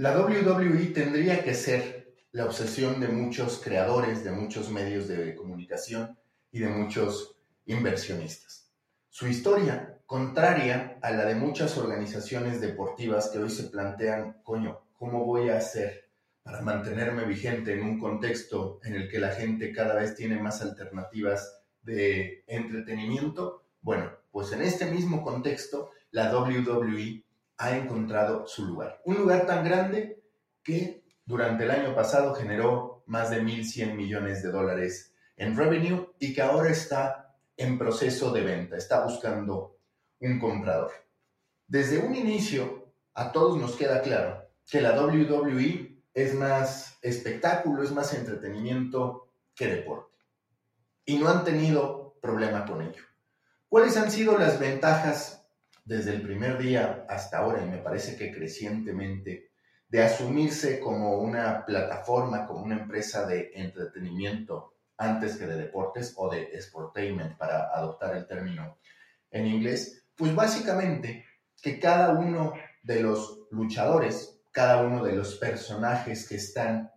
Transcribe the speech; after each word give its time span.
La 0.00 0.18
WWE 0.18 0.86
tendría 0.94 1.44
que 1.44 1.52
ser 1.52 2.14
la 2.32 2.46
obsesión 2.46 3.00
de 3.00 3.08
muchos 3.08 3.60
creadores, 3.62 4.24
de 4.24 4.30
muchos 4.30 4.70
medios 4.70 5.06
de 5.08 5.34
comunicación 5.34 6.18
y 6.50 6.60
de 6.60 6.68
muchos 6.68 7.36
inversionistas. 7.66 8.72
Su 9.10 9.28
historia, 9.28 9.98
contraria 10.06 10.98
a 11.02 11.10
la 11.10 11.26
de 11.26 11.34
muchas 11.34 11.76
organizaciones 11.76 12.62
deportivas 12.62 13.28
que 13.28 13.40
hoy 13.40 13.50
se 13.50 13.64
plantean, 13.64 14.40
coño, 14.42 14.80
¿cómo 14.94 15.26
voy 15.26 15.50
a 15.50 15.58
hacer 15.58 16.08
para 16.42 16.62
mantenerme 16.62 17.26
vigente 17.26 17.74
en 17.74 17.82
un 17.82 17.98
contexto 17.98 18.80
en 18.82 18.94
el 18.94 19.06
que 19.06 19.18
la 19.18 19.32
gente 19.32 19.70
cada 19.70 19.96
vez 19.96 20.14
tiene 20.14 20.40
más 20.40 20.62
alternativas 20.62 21.60
de 21.82 22.42
entretenimiento? 22.46 23.66
Bueno, 23.82 24.10
pues 24.30 24.50
en 24.52 24.62
este 24.62 24.86
mismo 24.86 25.22
contexto, 25.22 25.90
la 26.10 26.34
WWE 26.34 27.22
ha 27.60 27.76
encontrado 27.76 28.46
su 28.46 28.64
lugar. 28.64 29.02
Un 29.04 29.18
lugar 29.18 29.44
tan 29.44 29.62
grande 29.62 30.24
que 30.62 31.04
durante 31.26 31.64
el 31.64 31.70
año 31.70 31.94
pasado 31.94 32.34
generó 32.34 33.04
más 33.06 33.28
de 33.28 33.42
1.100 33.42 33.94
millones 33.94 34.42
de 34.42 34.50
dólares 34.50 35.12
en 35.36 35.54
revenue 35.54 36.10
y 36.18 36.32
que 36.32 36.40
ahora 36.40 36.70
está 36.70 37.36
en 37.58 37.76
proceso 37.76 38.32
de 38.32 38.40
venta, 38.40 38.78
está 38.78 39.04
buscando 39.04 39.78
un 40.20 40.38
comprador. 40.38 40.90
Desde 41.66 41.98
un 41.98 42.14
inicio, 42.14 42.94
a 43.12 43.30
todos 43.30 43.58
nos 43.58 43.76
queda 43.76 44.00
claro 44.00 44.48
que 44.66 44.80
la 44.80 44.98
WWE 44.98 46.02
es 46.14 46.34
más 46.34 46.98
espectáculo, 47.02 47.82
es 47.82 47.92
más 47.92 48.14
entretenimiento 48.14 49.34
que 49.54 49.66
deporte. 49.66 50.16
Y 51.04 51.18
no 51.18 51.28
han 51.28 51.44
tenido 51.44 52.16
problema 52.22 52.64
con 52.64 52.80
ello. 52.80 53.02
¿Cuáles 53.68 53.98
han 53.98 54.10
sido 54.10 54.38
las 54.38 54.58
ventajas 54.58 55.39
desde 55.84 56.14
el 56.14 56.22
primer 56.22 56.58
día 56.58 57.04
hasta 57.08 57.38
ahora, 57.38 57.64
y 57.64 57.68
me 57.68 57.78
parece 57.78 58.16
que 58.16 58.32
crecientemente, 58.32 59.50
de 59.88 60.02
asumirse 60.02 60.78
como 60.78 61.18
una 61.18 61.64
plataforma, 61.66 62.46
como 62.46 62.62
una 62.62 62.78
empresa 62.78 63.26
de 63.26 63.50
entretenimiento 63.54 64.74
antes 64.96 65.36
que 65.36 65.46
de 65.46 65.56
deportes 65.56 66.14
o 66.16 66.30
de 66.30 66.60
sportainment, 66.60 67.36
para 67.36 67.70
adoptar 67.74 68.16
el 68.16 68.26
término 68.26 68.78
en 69.30 69.46
inglés, 69.46 70.06
pues 70.14 70.34
básicamente 70.34 71.24
que 71.60 71.78
cada 71.78 72.10
uno 72.10 72.52
de 72.82 73.00
los 73.00 73.46
luchadores, 73.50 74.40
cada 74.52 74.82
uno 74.82 75.02
de 75.02 75.14
los 75.14 75.36
personajes 75.36 76.28
que 76.28 76.36
están 76.36 76.90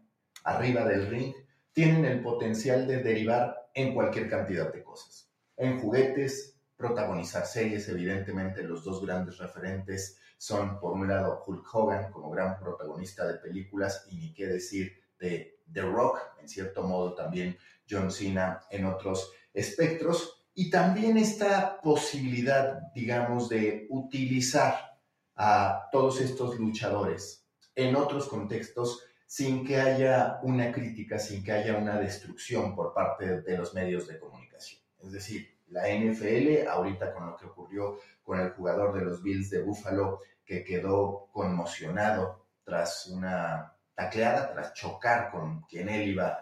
arriba 0.44 0.85
del 0.85 1.07
ring, 1.07 1.33
tienen 1.72 2.05
el 2.05 2.22
potencial 2.22 2.88
de 2.88 3.02
derivar 3.02 3.55
en 3.73 3.94
cualquier 3.94 4.29
cantidad 4.29 4.72
de 4.72 4.83
cosas, 4.83 5.31
en 5.57 5.79
juguetes, 5.79 6.52
protagonizar 6.77 7.45
series. 7.45 7.88
Evidentemente, 7.89 8.63
los 8.63 8.83
dos 8.83 9.05
grandes 9.05 9.38
referentes 9.38 10.17
son, 10.38 10.79
por 10.79 10.93
un 10.93 11.07
lado, 11.07 11.43
Hulk 11.45 11.73
Hogan 11.73 12.11
como 12.11 12.29
gran 12.29 12.59
protagonista 12.59 13.25
de 13.27 13.35
películas 13.35 14.05
y 14.09 14.17
ni 14.17 14.33
qué 14.33 14.47
decir 14.47 14.94
de 15.19 15.59
The 15.71 15.81
Rock, 15.81 16.19
en 16.41 16.49
cierto 16.49 16.83
modo 16.83 17.13
también 17.13 17.57
John 17.89 18.11
Cena 18.11 18.61
en 18.69 18.85
otros 18.85 19.31
espectros. 19.53 20.45
Y 20.55 20.69
también 20.69 21.17
esta 21.17 21.81
posibilidad, 21.81 22.91
digamos, 22.94 23.49
de 23.49 23.88
utilizar 23.89 24.99
a 25.35 25.89
todos 25.91 26.21
estos 26.21 26.59
luchadores 26.59 27.47
en 27.75 27.95
otros 27.95 28.27
contextos 28.27 29.03
sin 29.25 29.66
que 29.66 29.77
haya 29.77 30.39
una 30.44 30.71
crítica, 30.71 31.17
sin 31.17 31.44
que 31.44 31.53
haya 31.53 31.75
una 31.75 31.99
destrucción 31.99 32.75
por 32.75 32.94
parte 32.94 33.41
de 33.41 33.57
los 33.57 33.73
medios 33.73 34.07
de 34.07 34.19
comunicación. 34.19 34.79
Es 35.01 35.11
decir, 35.11 35.52
la 35.73 35.89
NFL, 35.89 36.67
ahorita 36.67 37.13
con 37.13 37.25
lo 37.27 37.35
que 37.35 37.45
ocurrió 37.45 37.97
con 38.23 38.39
el 38.39 38.52
jugador 38.52 38.93
de 38.93 39.03
los 39.03 39.21
Bills 39.21 39.49
de 39.49 39.61
Buffalo, 39.61 40.19
que 40.45 40.63
quedó 40.63 41.27
conmocionado 41.31 42.45
tras 42.63 43.07
una 43.07 43.73
tacleada, 43.94 44.53
tras 44.53 44.73
chocar 44.73 45.31
con 45.31 45.61
quien 45.63 45.89
él 45.89 46.09
iba 46.09 46.39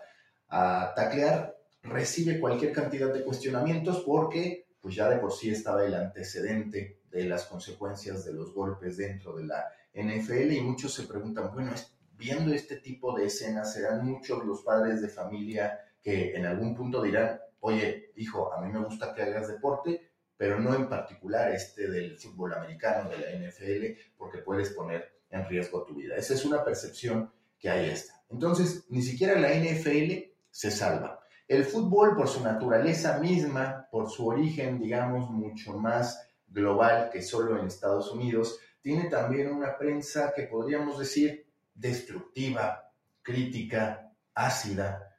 a 0.50 0.94
taclear, 0.96 1.56
recibe 1.84 2.40
cualquier 2.40 2.74
cantidad 2.74 3.12
de 3.12 3.24
cuestionamientos 3.24 4.04
porque 4.06 4.68
pues 4.82 4.96
ya 4.96 5.10
de 5.10 5.18
por 5.18 5.32
sí 5.32 5.50
estaba 5.50 5.86
el 5.86 5.94
antecedente 5.94 7.02
de 7.10 7.26
las 7.26 7.46
consecuencias 7.46 8.26
de 8.26 8.34
los 8.34 8.54
golpes 8.54 8.98
dentro 8.98 9.36
de 9.36 9.46
la 9.46 9.66
NFL 9.94 10.52
y 10.52 10.62
muchos 10.62 10.94
se 10.94 11.04
preguntan, 11.04 11.52
bueno, 11.54 11.72
viendo 12.14 12.54
este 12.54 12.78
tipo 12.78 13.16
de 13.16 13.26
escenas, 13.26 13.74
serán 13.74 14.06
muchos 14.06 14.44
los 14.46 14.62
padres 14.64 15.02
de 15.02 15.10
familia 15.10 15.80
que 16.02 16.36
en 16.36 16.46
algún 16.46 16.76
punto 16.76 17.02
dirán, 17.02 17.40
oye, 17.62 18.12
hijo, 18.16 18.54
a 18.54 18.62
mí 18.62 18.72
me 18.72 18.84
gusta 18.84 19.14
que 19.14 19.24
hagas 19.24 19.48
deporte, 19.48 20.12
pero 20.38 20.60
no 20.60 20.76
en 20.76 20.90
particular 20.90 21.52
este 21.52 21.88
del 21.90 22.18
fútbol 22.18 22.54
americano, 22.54 23.10
de 23.10 23.18
la 23.18 23.48
NFL, 23.48 24.00
porque 24.18 24.40
puedes 24.40 24.72
poner 24.72 25.22
en 25.30 25.46
riesgo 25.48 25.86
tu 25.86 25.96
vida. 25.96 26.16
Esa 26.16 26.34
es 26.34 26.46
una 26.46 26.64
percepción 26.64 27.32
que 27.60 27.70
hay 27.70 27.90
esta. 27.90 28.22
Entonces, 28.30 28.86
ni 28.90 29.02
siquiera 29.02 29.40
la 29.40 29.54
NFL 29.54 30.34
se 30.50 30.72
salva. 30.72 31.20
El 31.48 31.66
fútbol, 31.66 32.16
por 32.16 32.28
su 32.28 32.44
naturaleza 32.44 33.20
misma, 33.20 33.88
por 33.92 34.10
su 34.10 34.28
origen, 34.28 34.80
digamos, 34.80 35.30
mucho 35.30 35.74
más 35.74 36.28
global 36.48 37.10
que 37.12 37.22
solo 37.22 37.60
en 37.60 37.68
Estados 37.68 38.12
Unidos, 38.12 38.60
tiene 38.82 39.10
también 39.10 39.52
una 39.52 39.78
prensa 39.78 40.34
que 40.36 40.44
podríamos 40.44 40.98
decir 40.98 41.46
destructiva, 41.74 42.92
crítica, 43.22 44.12
ácida, 44.34 45.11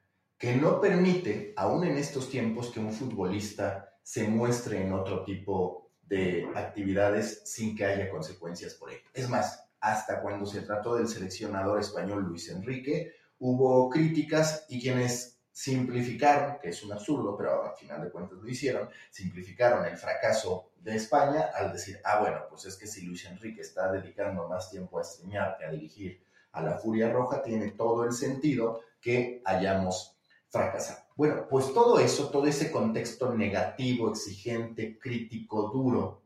que 0.43 0.57
no 0.57 0.81
permite, 0.81 1.53
aún 1.55 1.85
en 1.85 1.97
estos 1.97 2.29
tiempos, 2.29 2.69
que 2.69 2.81
un 2.81 2.91
futbolista 2.91 3.95
se 4.03 4.27
muestre 4.27 4.81
en 4.81 4.91
otro 4.91 5.23
tipo 5.23 5.89
de 6.01 6.49
actividades 6.53 7.43
sin 7.45 7.77
que 7.77 7.85
haya 7.85 8.09
consecuencias 8.09 8.73
por 8.73 8.91
ello. 8.91 9.07
Es 9.13 9.29
más, 9.29 9.69
hasta 9.79 10.21
cuando 10.21 10.45
se 10.45 10.63
trató 10.63 10.95
del 10.97 11.07
seleccionador 11.07 11.79
español 11.79 12.23
Luis 12.23 12.49
Enrique, 12.49 13.13
hubo 13.39 13.89
críticas 13.89 14.65
y 14.67 14.81
quienes 14.81 15.39
simplificaron, 15.49 16.57
que 16.61 16.71
es 16.71 16.83
un 16.83 16.91
absurdo, 16.91 17.37
pero 17.37 17.63
al 17.63 17.77
final 17.77 18.03
de 18.03 18.11
cuentas 18.11 18.37
lo 18.39 18.49
hicieron, 18.49 18.89
simplificaron 19.11 19.85
el 19.85 19.95
fracaso 19.95 20.71
de 20.75 20.97
España 20.97 21.51
al 21.55 21.71
decir, 21.71 22.01
ah, 22.03 22.19
bueno, 22.19 22.41
pues 22.49 22.65
es 22.65 22.75
que 22.75 22.87
si 22.87 23.05
Luis 23.05 23.23
Enrique 23.23 23.61
está 23.61 23.89
dedicando 23.93 24.49
más 24.49 24.69
tiempo 24.69 24.99
a 24.99 25.05
streamear 25.05 25.55
que 25.57 25.63
a 25.63 25.71
dirigir 25.71 26.21
a 26.51 26.61
la 26.61 26.77
Furia 26.77 27.09
Roja, 27.09 27.41
tiene 27.41 27.71
todo 27.71 28.03
el 28.03 28.11
sentido 28.11 28.81
que 28.99 29.41
hayamos 29.45 30.12
fracasar. 30.53 31.07
Bueno, 31.15 31.47
pues 31.49 31.73
todo 31.73 31.99
eso, 31.99 32.29
todo 32.29 32.45
ese 32.45 32.71
contexto 32.71 33.33
negativo, 33.33 34.11
exigente, 34.11 34.99
crítico, 34.99 35.71
duro, 35.73 36.21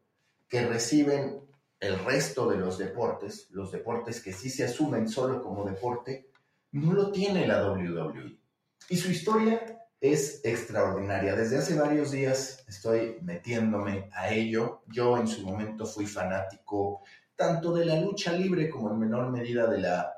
que 0.50 0.68
reciben 0.68 1.40
el 1.80 1.98
resto 2.04 2.50
de 2.50 2.58
los 2.58 2.78
deportes, 2.78 3.48
los 3.52 3.72
deportes 3.72 4.22
que 4.22 4.34
sí 4.34 4.50
se 4.50 4.66
asumen 4.66 5.08
solo 5.08 5.42
como 5.42 5.64
deporte, 5.64 6.30
no 6.74 6.92
lo 6.92 7.10
tiene 7.12 7.48
la 7.48 7.72
WWE. 7.72 8.38
Y 8.90 8.98
su 8.98 9.12
historia 9.12 9.88
es 10.02 10.42
extraordinaria. 10.44 11.34
Desde 11.34 11.60
hace 11.60 11.80
varios 11.80 12.12
días 12.12 12.66
estoy 12.68 13.20
metiéndome 13.22 14.10
a 14.12 14.34
ello. 14.34 14.82
Yo 14.88 15.18
en 15.18 15.28
su 15.28 15.46
momento 15.46 15.86
fui 15.86 16.06
fanático 16.06 17.02
tanto 17.34 17.74
de 17.74 17.86
la 17.86 18.02
lucha 18.02 18.34
libre 18.34 18.70
como 18.70 18.92
en 18.92 19.00
menor 19.00 19.32
medida 19.32 19.68
de 19.68 19.80
la 19.80 20.18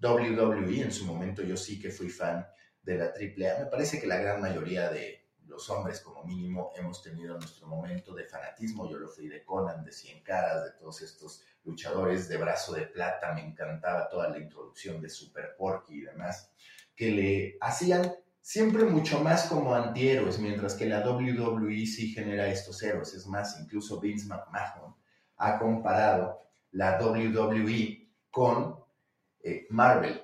WWE. 0.00 0.82
En 0.82 0.92
su 0.92 1.06
momento 1.06 1.42
yo 1.42 1.56
sí 1.56 1.80
que 1.80 1.90
fui 1.90 2.08
fan 2.08 2.46
de 2.82 2.98
la 2.98 3.06
AAA. 3.06 3.64
Me 3.64 3.70
parece 3.70 4.00
que 4.00 4.06
la 4.06 4.18
gran 4.18 4.40
mayoría 4.40 4.90
de 4.90 5.22
los 5.46 5.68
hombres, 5.70 6.00
como 6.00 6.24
mínimo, 6.24 6.72
hemos 6.76 7.02
tenido 7.02 7.36
nuestro 7.36 7.66
momento 7.66 8.14
de 8.14 8.24
fanatismo. 8.24 8.88
Yo 8.88 8.98
lo 8.98 9.08
fui 9.08 9.28
de 9.28 9.44
Conan, 9.44 9.84
de 9.84 9.92
Cien 9.92 10.22
Caras, 10.22 10.64
de 10.64 10.70
todos 10.72 11.02
estos 11.02 11.42
luchadores 11.64 12.28
de 12.28 12.38
brazo 12.38 12.72
de 12.72 12.86
plata. 12.86 13.32
Me 13.34 13.44
encantaba 13.44 14.08
toda 14.08 14.30
la 14.30 14.38
introducción 14.38 15.00
de 15.00 15.08
Super 15.08 15.54
Porky 15.56 15.94
y 15.94 16.00
demás, 16.02 16.50
que 16.96 17.10
le 17.10 17.58
hacían 17.60 18.14
siempre 18.40 18.84
mucho 18.84 19.20
más 19.20 19.44
como 19.44 19.74
antihéroes, 19.74 20.38
mientras 20.38 20.74
que 20.74 20.86
la 20.86 21.06
WWE 21.08 21.86
sí 21.86 22.12
genera 22.12 22.48
estos 22.48 22.82
héroes. 22.82 23.14
Es 23.14 23.26
más, 23.26 23.58
incluso 23.60 24.00
Vince 24.00 24.26
McMahon 24.26 24.94
ha 25.36 25.58
comparado 25.58 26.42
la 26.72 26.98
WWE 27.00 28.08
con 28.30 28.76
eh, 29.42 29.66
Marvel. 29.70 30.21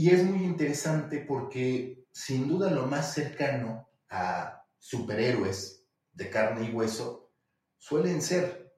Y 0.00 0.08
es 0.08 0.24
muy 0.24 0.44
interesante 0.44 1.18
porque 1.18 2.06
sin 2.10 2.48
duda 2.48 2.70
lo 2.70 2.86
más 2.86 3.12
cercano 3.12 3.90
a 4.08 4.64
superhéroes 4.78 5.86
de 6.14 6.30
carne 6.30 6.70
y 6.70 6.72
hueso 6.72 7.30
suelen 7.76 8.22
ser 8.22 8.72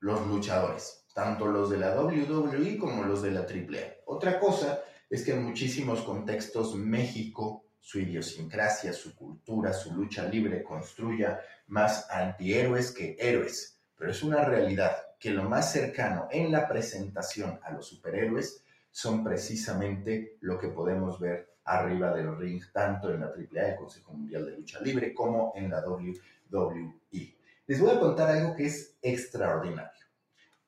los 0.00 0.26
luchadores, 0.26 1.06
tanto 1.14 1.46
los 1.46 1.70
de 1.70 1.78
la 1.78 1.98
WWE 1.98 2.76
como 2.76 3.04
los 3.04 3.22
de 3.22 3.30
la 3.30 3.46
AAA. 3.46 4.02
Otra 4.04 4.38
cosa 4.38 4.82
es 5.08 5.24
que 5.24 5.32
en 5.32 5.42
muchísimos 5.42 6.02
contextos 6.02 6.74
México, 6.74 7.64
su 7.80 8.00
idiosincrasia, 8.00 8.92
su 8.92 9.16
cultura, 9.16 9.72
su 9.72 9.94
lucha 9.94 10.24
libre 10.24 10.62
construya 10.62 11.40
más 11.68 12.10
antihéroes 12.10 12.90
que 12.90 13.16
héroes, 13.18 13.80
pero 13.96 14.10
es 14.10 14.22
una 14.22 14.44
realidad 14.44 14.92
que 15.18 15.30
lo 15.30 15.44
más 15.44 15.72
cercano 15.72 16.28
en 16.30 16.52
la 16.52 16.68
presentación 16.68 17.58
a 17.62 17.72
los 17.72 17.88
superhéroes 17.88 18.64
son 18.90 19.24
precisamente 19.24 20.38
lo 20.40 20.58
que 20.58 20.68
podemos 20.68 21.20
ver 21.20 21.56
arriba 21.64 22.14
del 22.14 22.36
ring, 22.36 22.62
tanto 22.72 23.12
en 23.12 23.20
la 23.20 23.26
AAA, 23.26 23.70
el 23.70 23.76
Consejo 23.76 24.12
Mundial 24.12 24.46
de 24.46 24.56
Lucha 24.56 24.80
Libre, 24.80 25.12
como 25.14 25.52
en 25.54 25.70
la 25.70 25.86
WWE. 25.86 27.36
Les 27.66 27.80
voy 27.80 27.90
a 27.90 28.00
contar 28.00 28.30
algo 28.30 28.54
que 28.54 28.66
es 28.66 28.96
extraordinario. 29.02 30.06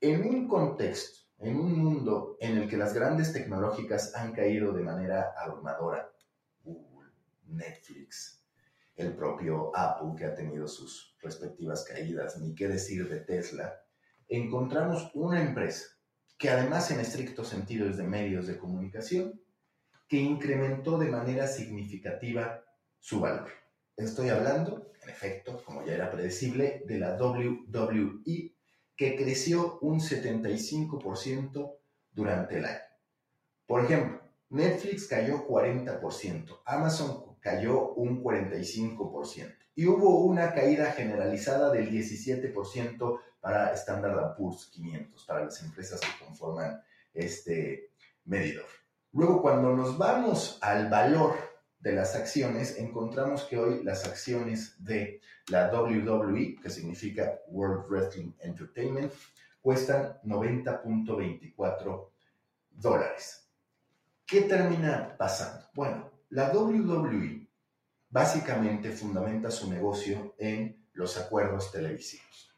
En 0.00 0.26
un 0.26 0.46
contexto 0.46 1.20
en 1.40 1.56
un 1.56 1.78
mundo 1.78 2.36
en 2.38 2.58
el 2.58 2.68
que 2.68 2.76
las 2.76 2.92
grandes 2.92 3.32
tecnológicas 3.32 4.14
han 4.14 4.32
caído 4.32 4.72
de 4.72 4.82
manera 4.82 5.32
abrumadora, 5.36 6.12
Google, 6.62 7.10
Netflix, 7.46 8.44
el 8.94 9.14
propio 9.16 9.74
Apple 9.74 10.10
que 10.18 10.26
ha 10.26 10.34
tenido 10.34 10.68
sus 10.68 11.16
respectivas 11.22 11.84
caídas, 11.84 12.38
ni 12.38 12.54
qué 12.54 12.68
decir 12.68 13.08
de 13.08 13.20
Tesla, 13.20 13.80
encontramos 14.28 15.10
una 15.14 15.42
empresa 15.42 15.86
que 16.40 16.48
además 16.48 16.90
en 16.90 17.00
estricto 17.00 17.44
sentido 17.44 17.86
es 17.86 17.98
de 17.98 18.04
medios 18.04 18.46
de 18.46 18.56
comunicación, 18.56 19.38
que 20.08 20.16
incrementó 20.16 20.96
de 20.96 21.10
manera 21.10 21.46
significativa 21.46 22.64
su 22.98 23.20
valor. 23.20 23.50
Estoy 23.94 24.30
hablando, 24.30 24.90
en 25.02 25.10
efecto, 25.10 25.62
como 25.62 25.84
ya 25.84 25.92
era 25.92 26.10
predecible, 26.10 26.82
de 26.86 26.98
la 26.98 27.18
WWE, 27.22 28.54
que 28.96 29.16
creció 29.16 29.78
un 29.82 30.00
75% 30.00 31.76
durante 32.10 32.56
el 32.56 32.64
año. 32.64 32.80
Por 33.66 33.84
ejemplo, 33.84 34.22
Netflix 34.48 35.08
cayó 35.08 35.46
40%, 35.46 36.60
Amazon 36.64 37.36
cayó 37.40 37.92
un 37.92 38.24
45% 38.24 39.56
y 39.74 39.86
hubo 39.86 40.24
una 40.24 40.54
caída 40.54 40.92
generalizada 40.92 41.70
del 41.70 41.90
17% 41.90 43.20
para 43.40 43.72
Standard 43.74 44.36
Poor's 44.36 44.66
500, 44.66 45.24
para 45.24 45.44
las 45.44 45.62
empresas 45.62 46.00
que 46.00 46.24
conforman 46.24 46.82
este 47.12 47.90
medidor. 48.24 48.66
Luego, 49.12 49.42
cuando 49.42 49.74
nos 49.74 49.98
vamos 49.98 50.58
al 50.60 50.88
valor 50.88 51.34
de 51.80 51.92
las 51.92 52.14
acciones, 52.14 52.78
encontramos 52.78 53.44
que 53.44 53.58
hoy 53.58 53.82
las 53.82 54.06
acciones 54.06 54.76
de 54.84 55.20
la 55.48 55.70
WWE, 55.72 56.56
que 56.62 56.70
significa 56.70 57.40
World 57.48 57.86
Wrestling 57.88 58.32
Entertainment, 58.40 59.12
cuestan 59.60 60.20
90.24 60.24 62.08
dólares. 62.70 63.48
¿Qué 64.26 64.42
termina 64.42 65.16
pasando? 65.18 65.66
Bueno, 65.74 66.10
la 66.28 66.52
WWE 66.52 67.48
básicamente 68.10 68.90
fundamenta 68.92 69.50
su 69.50 69.68
negocio 69.70 70.34
en 70.38 70.88
los 70.92 71.16
acuerdos 71.16 71.72
televisivos. 71.72 72.49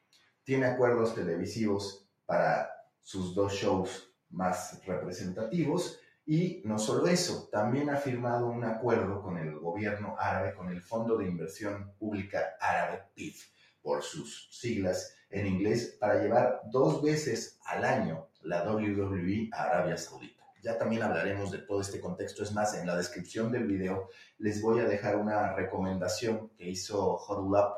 Tiene 0.45 0.67
acuerdos 0.67 1.15
televisivos 1.15 2.09
para 2.27 2.71
sus 3.01 3.35
dos 3.35 3.53
shows 3.53 4.13
más 4.31 4.85
representativos 4.87 6.01
y 6.25 6.63
no 6.65 6.79
solo 6.79 7.09
eso, 7.09 7.49
también 7.51 7.91
ha 7.91 7.97
firmado 7.97 8.47
un 8.47 8.65
acuerdo 8.65 9.21
con 9.23 9.39
el 9.39 9.59
gobierno 9.59 10.15
árabe, 10.19 10.55
con 10.55 10.71
el 10.71 10.81
Fondo 10.81 11.17
de 11.17 11.27
Inversión 11.27 11.95
Pública 11.99 12.57
Árabe, 12.61 13.03
PIF, 13.15 13.49
por 13.83 14.03
sus 14.03 14.49
siglas 14.53 15.17
en 15.31 15.47
inglés, 15.49 15.97
para 15.99 16.23
llevar 16.23 16.63
dos 16.71 17.03
veces 17.03 17.59
al 17.65 17.85
año 17.85 18.29
la 18.43 18.63
WWE 18.63 19.51
a 19.53 19.65
Arabia 19.65 19.97
Saudita. 19.97 20.43
Ya 20.63 20.79
también 20.79 21.03
hablaremos 21.03 21.51
de 21.51 21.59
todo 21.59 21.81
este 21.81 22.01
contexto. 22.01 22.45
Es 22.45 22.53
más, 22.53 22.75
en 22.75 22.87
la 22.87 22.97
descripción 22.97 23.51
del 23.51 23.67
video 23.67 24.09
les 24.39 24.63
voy 24.63 24.79
a 24.79 24.85
dejar 24.85 25.17
una 25.17 25.53
recomendación 25.55 26.51
que 26.51 26.69
hizo 26.69 27.19
Huddle 27.19 27.59
Up, 27.59 27.75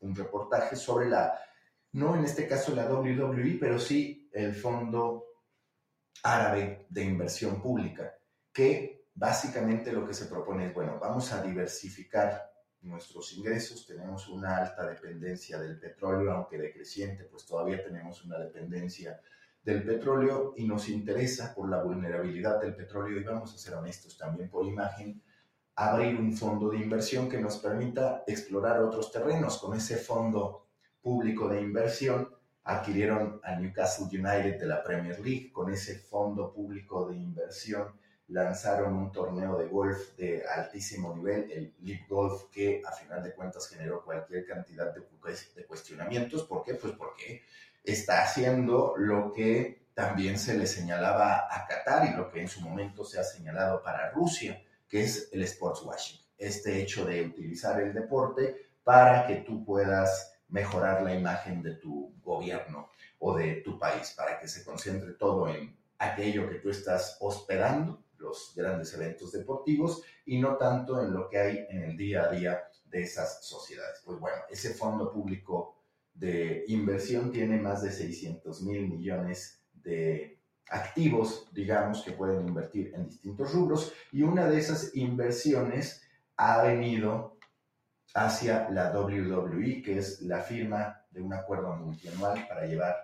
un 0.00 0.14
reportaje 0.14 0.76
sobre 0.76 1.10
la, 1.10 1.38
no 1.92 2.16
en 2.16 2.24
este 2.24 2.46
caso 2.46 2.74
la 2.74 2.90
WWE, 2.90 3.58
pero 3.60 3.78
sí 3.78 4.28
el 4.32 4.54
Fondo 4.54 5.26
árabe 6.22 6.86
de 6.88 7.02
inversión 7.02 7.60
pública, 7.60 8.14
que 8.52 9.08
básicamente 9.14 9.92
lo 9.92 10.06
que 10.06 10.14
se 10.14 10.26
propone 10.26 10.66
es, 10.66 10.74
bueno, 10.74 10.98
vamos 11.00 11.32
a 11.32 11.42
diversificar 11.42 12.50
nuestros 12.82 13.32
ingresos, 13.34 13.86
tenemos 13.86 14.28
una 14.28 14.56
alta 14.56 14.86
dependencia 14.86 15.58
del 15.58 15.78
petróleo, 15.78 16.32
aunque 16.32 16.58
decreciente, 16.58 17.24
pues 17.24 17.44
todavía 17.44 17.82
tenemos 17.82 18.24
una 18.24 18.38
dependencia 18.38 19.20
del 19.62 19.84
petróleo 19.84 20.54
y 20.56 20.66
nos 20.66 20.88
interesa 20.88 21.54
por 21.54 21.68
la 21.68 21.82
vulnerabilidad 21.82 22.60
del 22.60 22.74
petróleo 22.74 23.20
y 23.20 23.24
vamos 23.24 23.54
a 23.54 23.58
ser 23.58 23.74
honestos 23.74 24.16
también 24.16 24.48
por 24.48 24.66
imagen, 24.66 25.22
abrir 25.74 26.18
un 26.18 26.34
fondo 26.34 26.70
de 26.70 26.78
inversión 26.78 27.28
que 27.28 27.40
nos 27.40 27.58
permita 27.58 28.24
explorar 28.26 28.80
otros 28.82 29.12
terrenos. 29.12 29.58
Con 29.58 29.76
ese 29.76 29.96
fondo 29.96 30.69
público 31.02 31.48
de 31.48 31.60
inversión 31.60 32.28
adquirieron 32.64 33.40
a 33.42 33.56
Newcastle 33.56 34.06
United 34.06 34.60
de 34.60 34.66
la 34.66 34.82
Premier 34.82 35.18
League 35.20 35.50
con 35.52 35.72
ese 35.72 35.96
fondo 35.96 36.52
público 36.52 37.08
de 37.08 37.16
inversión. 37.16 37.98
Lanzaron 38.28 38.94
un 38.94 39.10
torneo 39.10 39.58
de 39.58 39.66
golf 39.66 40.16
de 40.16 40.44
altísimo 40.46 41.14
nivel, 41.16 41.50
el 41.50 41.74
League 41.80 42.06
Golf, 42.08 42.44
que 42.52 42.80
a 42.86 42.92
final 42.92 43.24
de 43.24 43.34
cuentas 43.34 43.68
generó 43.68 44.04
cualquier 44.04 44.46
cantidad 44.46 44.94
de, 44.94 45.02
de 45.56 45.66
cuestionamientos. 45.66 46.44
¿Por 46.44 46.62
qué? 46.62 46.74
Pues 46.74 46.92
porque 46.92 47.42
está 47.82 48.22
haciendo 48.22 48.94
lo 48.96 49.32
que 49.32 49.80
también 49.94 50.38
se 50.38 50.56
le 50.56 50.66
señalaba 50.66 51.48
a 51.50 51.66
Qatar 51.66 52.06
y 52.06 52.16
lo 52.16 52.30
que 52.30 52.40
en 52.40 52.48
su 52.48 52.60
momento 52.60 53.04
se 53.04 53.18
ha 53.18 53.24
señalado 53.24 53.82
para 53.82 54.10
Rusia, 54.10 54.62
que 54.88 55.02
es 55.02 55.28
el 55.32 55.42
sports 55.42 55.82
washing. 55.82 56.20
Este 56.38 56.80
hecho 56.80 57.04
de 57.04 57.22
utilizar 57.22 57.80
el 57.80 57.92
deporte 57.92 58.70
para 58.84 59.26
que 59.26 59.36
tú 59.36 59.64
puedas 59.64 60.39
mejorar 60.50 61.02
la 61.02 61.14
imagen 61.14 61.62
de 61.62 61.74
tu 61.76 62.14
gobierno 62.22 62.90
o 63.18 63.36
de 63.36 63.56
tu 63.56 63.78
país, 63.78 64.14
para 64.16 64.38
que 64.38 64.48
se 64.48 64.64
concentre 64.64 65.12
todo 65.12 65.48
en 65.48 65.76
aquello 65.98 66.48
que 66.48 66.56
tú 66.56 66.70
estás 66.70 67.16
hospedando, 67.20 68.02
los 68.18 68.52
grandes 68.54 68.92
eventos 68.94 69.32
deportivos, 69.32 70.02
y 70.26 70.38
no 70.38 70.56
tanto 70.56 71.02
en 71.02 71.12
lo 71.12 71.28
que 71.28 71.38
hay 71.38 71.66
en 71.68 71.82
el 71.82 71.96
día 71.96 72.24
a 72.24 72.30
día 72.30 72.64
de 72.84 73.02
esas 73.02 73.46
sociedades. 73.46 74.02
Pues 74.04 74.18
bueno, 74.18 74.38
ese 74.50 74.74
fondo 74.74 75.10
público 75.10 75.76
de 76.14 76.64
inversión 76.68 77.30
tiene 77.32 77.58
más 77.58 77.82
de 77.82 77.92
600 77.92 78.62
mil 78.62 78.88
millones 78.88 79.62
de 79.72 80.38
activos, 80.68 81.48
digamos, 81.52 82.02
que 82.02 82.12
pueden 82.12 82.46
invertir 82.46 82.92
en 82.94 83.06
distintos 83.06 83.52
rubros, 83.52 83.92
y 84.12 84.22
una 84.22 84.48
de 84.48 84.58
esas 84.58 84.94
inversiones 84.94 86.02
ha 86.36 86.62
venido 86.62 87.36
hacia 88.14 88.68
la 88.70 88.98
WWE, 88.98 89.82
que 89.82 89.98
es 89.98 90.22
la 90.22 90.40
firma 90.40 91.04
de 91.10 91.20
un 91.20 91.32
acuerdo 91.32 91.76
multianual 91.76 92.46
para 92.48 92.66
llevar 92.66 92.96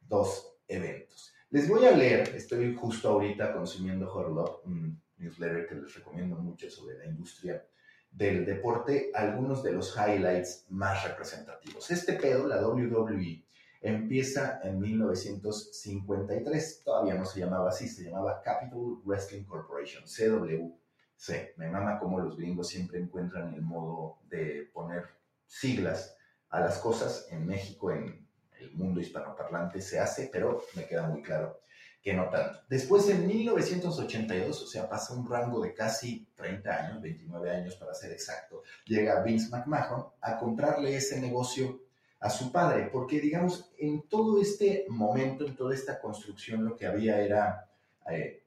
dos 0.00 0.56
eventos. 0.66 1.34
Les 1.50 1.68
voy 1.68 1.84
a 1.86 1.92
leer, 1.92 2.34
estoy 2.34 2.74
justo 2.74 3.10
ahorita 3.10 3.52
consumiendo 3.52 4.10
Horlop, 4.12 4.66
un 4.66 5.00
newsletter 5.18 5.68
que 5.68 5.76
les 5.76 5.94
recomiendo 5.94 6.34
mucho 6.36 6.68
sobre 6.70 6.98
la 6.98 7.06
industria 7.06 7.64
del 8.10 8.44
deporte, 8.44 9.12
algunos 9.14 9.62
de 9.62 9.72
los 9.72 9.96
highlights 9.96 10.66
más 10.70 11.04
representativos. 11.04 11.90
Este 11.90 12.14
pedo, 12.14 12.46
la 12.46 12.66
WWE, 12.66 13.44
empieza 13.80 14.60
en 14.62 14.80
1953, 14.80 16.82
todavía 16.84 17.14
no 17.14 17.24
se 17.24 17.40
llamaba 17.40 17.68
así, 17.68 17.88
se 17.88 18.04
llamaba 18.04 18.42
Capital 18.42 18.98
Wrestling 19.04 19.44
Corporation, 19.44 20.04
CW 20.04 20.83
Sí, 21.24 21.36
me 21.56 21.70
mama 21.70 21.98
cómo 21.98 22.20
los 22.20 22.36
gringos 22.36 22.68
siempre 22.68 23.00
encuentran 23.00 23.54
el 23.54 23.62
modo 23.62 24.18
de 24.28 24.68
poner 24.74 25.04
siglas 25.46 26.18
a 26.50 26.60
las 26.60 26.76
cosas. 26.76 27.28
En 27.30 27.46
México, 27.46 27.90
en 27.90 28.28
el 28.60 28.72
mundo 28.72 29.00
hispanoparlante 29.00 29.80
se 29.80 29.98
hace, 29.98 30.28
pero 30.30 30.62
me 30.76 30.86
queda 30.86 31.08
muy 31.08 31.22
claro 31.22 31.62
que 32.02 32.12
no 32.12 32.28
tanto. 32.28 32.60
Después, 32.68 33.08
en 33.08 33.26
1982, 33.26 34.64
o 34.64 34.66
sea, 34.66 34.86
pasa 34.86 35.14
un 35.14 35.26
rango 35.26 35.62
de 35.62 35.72
casi 35.72 36.28
30 36.34 36.70
años, 36.70 37.00
29 37.00 37.50
años 37.50 37.76
para 37.76 37.94
ser 37.94 38.12
exacto, 38.12 38.62
llega 38.84 39.22
Vince 39.22 39.48
McMahon 39.48 40.04
a 40.20 40.36
comprarle 40.36 40.94
ese 40.94 41.18
negocio 41.22 41.80
a 42.20 42.28
su 42.28 42.52
padre, 42.52 42.90
porque 42.92 43.18
digamos, 43.18 43.72
en 43.78 44.02
todo 44.10 44.42
este 44.42 44.84
momento, 44.90 45.46
en 45.46 45.56
toda 45.56 45.74
esta 45.74 45.98
construcción, 45.98 46.66
lo 46.66 46.76
que 46.76 46.86
había 46.86 47.18
era 47.22 47.70
eh, 48.10 48.43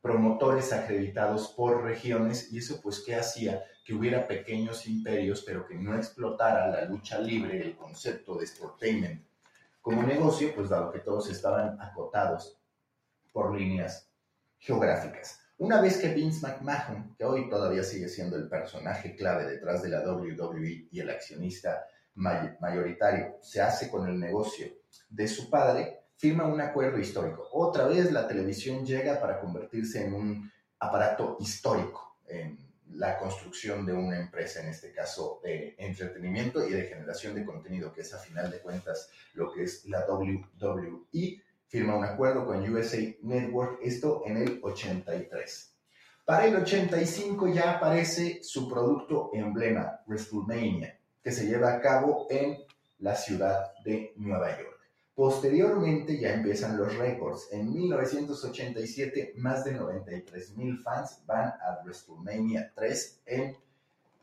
promotores 0.00 0.72
acreditados 0.72 1.48
por 1.48 1.82
regiones 1.82 2.52
y 2.52 2.58
eso 2.58 2.80
pues 2.82 3.02
qué 3.04 3.16
hacía 3.16 3.64
que 3.84 3.94
hubiera 3.94 4.26
pequeños 4.26 4.86
imperios 4.86 5.42
pero 5.46 5.66
que 5.66 5.74
no 5.74 5.96
explotara 5.96 6.68
la 6.68 6.84
lucha 6.84 7.18
libre, 7.18 7.60
el 7.60 7.76
concepto 7.76 8.36
de 8.36 8.46
sportainment 8.46 9.30
como 9.80 10.02
negocio, 10.02 10.54
pues 10.54 10.68
dado 10.68 10.92
que 10.92 10.98
todos 10.98 11.30
estaban 11.30 11.80
acotados 11.80 12.58
por 13.32 13.56
líneas 13.56 14.10
geográficas. 14.58 15.40
Una 15.56 15.80
vez 15.80 15.98
que 15.98 16.08
Vince 16.08 16.46
McMahon, 16.46 17.14
que 17.16 17.24
hoy 17.24 17.48
todavía 17.48 17.82
sigue 17.82 18.08
siendo 18.08 18.36
el 18.36 18.48
personaje 18.48 19.16
clave 19.16 19.46
detrás 19.46 19.82
de 19.82 19.88
la 19.88 20.00
WWE 20.00 20.88
y 20.90 21.00
el 21.00 21.10
accionista 21.10 21.86
mayoritario, 22.14 23.38
se 23.40 23.60
hace 23.60 23.90
con 23.90 24.08
el 24.08 24.18
negocio 24.18 24.66
de 25.08 25.28
su 25.28 25.48
padre, 25.48 25.99
firma 26.20 26.44
un 26.44 26.60
acuerdo 26.60 26.98
histórico. 26.98 27.48
Otra 27.52 27.86
vez 27.86 28.12
la 28.12 28.28
televisión 28.28 28.84
llega 28.84 29.18
para 29.18 29.40
convertirse 29.40 30.04
en 30.04 30.12
un 30.12 30.52
aparato 30.78 31.38
histórico 31.40 32.18
en 32.28 32.58
la 32.90 33.16
construcción 33.16 33.86
de 33.86 33.94
una 33.94 34.20
empresa, 34.20 34.60
en 34.60 34.68
este 34.68 34.92
caso 34.92 35.40
de 35.42 35.74
entretenimiento 35.78 36.66
y 36.66 36.72
de 36.72 36.88
generación 36.88 37.34
de 37.34 37.46
contenido, 37.46 37.90
que 37.94 38.02
es 38.02 38.12
a 38.12 38.18
final 38.18 38.50
de 38.50 38.58
cuentas 38.58 39.08
lo 39.32 39.50
que 39.50 39.62
es 39.62 39.86
la 39.86 40.04
WWE. 40.06 41.42
Firma 41.68 41.96
un 41.96 42.04
acuerdo 42.04 42.44
con 42.44 42.68
USA 42.70 42.98
Network, 43.22 43.78
esto 43.82 44.22
en 44.26 44.36
el 44.36 44.60
83. 44.62 45.74
Para 46.26 46.44
el 46.44 46.56
85 46.56 47.48
ya 47.48 47.78
aparece 47.78 48.40
su 48.42 48.68
producto 48.68 49.30
emblema, 49.32 50.00
WrestleMania, 50.06 50.98
que 51.22 51.32
se 51.32 51.46
lleva 51.46 51.72
a 51.72 51.80
cabo 51.80 52.26
en 52.28 52.58
la 52.98 53.14
ciudad 53.14 53.72
de 53.84 54.12
Nueva 54.16 54.50
York. 54.58 54.79
Posteriormente 55.20 56.18
ya 56.18 56.32
empiezan 56.32 56.78
los 56.78 56.96
récords. 56.96 57.48
En 57.52 57.70
1987, 57.74 59.34
más 59.36 59.66
de 59.66 59.72
93 59.72 60.56
mil 60.56 60.78
fans 60.78 61.22
van 61.26 61.48
a 61.48 61.82
WrestleMania 61.84 62.72
3 62.74 63.20
en 63.26 63.54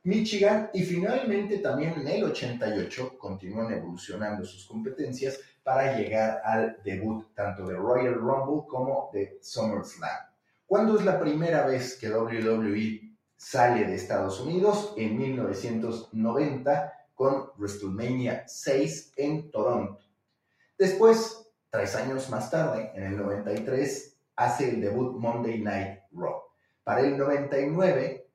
Michigan 0.02 0.72
y 0.74 0.82
finalmente 0.82 1.60
también 1.60 1.94
en 2.00 2.08
el 2.08 2.24
88 2.24 3.16
continúan 3.20 3.72
evolucionando 3.74 4.44
sus 4.44 4.66
competencias 4.66 5.40
para 5.64 5.96
llegar 5.96 6.42
al 6.44 6.80
debut 6.84 7.28
tanto 7.36 7.68
de 7.68 7.76
Royal 7.76 8.16
Rumble 8.16 8.68
como 8.68 9.12
de 9.14 9.38
SummerSlam. 9.40 10.18
¿Cuándo 10.66 10.98
es 10.98 11.06
la 11.06 11.20
primera 11.20 11.68
vez 11.68 11.96
que 11.96 12.10
WWE 12.10 13.16
sale 13.36 13.86
de 13.86 13.94
Estados 13.94 14.40
Unidos? 14.40 14.96
En 14.98 15.16
1990 15.16 16.94
con 17.14 17.52
WrestleMania 17.56 18.46
6 18.48 19.14
en 19.18 19.52
Toronto. 19.52 20.07
Después, 20.78 21.50
tres 21.72 21.96
años 21.96 22.30
más 22.30 22.52
tarde, 22.52 22.92
en 22.94 23.04
el 23.04 23.18
93, 23.18 24.16
hace 24.36 24.70
el 24.70 24.82
debut 24.82 25.18
Monday 25.18 25.60
Night 25.60 26.02
Raw. 26.12 26.44
Para 26.84 27.02
el 27.02 27.18
99, 27.18 28.30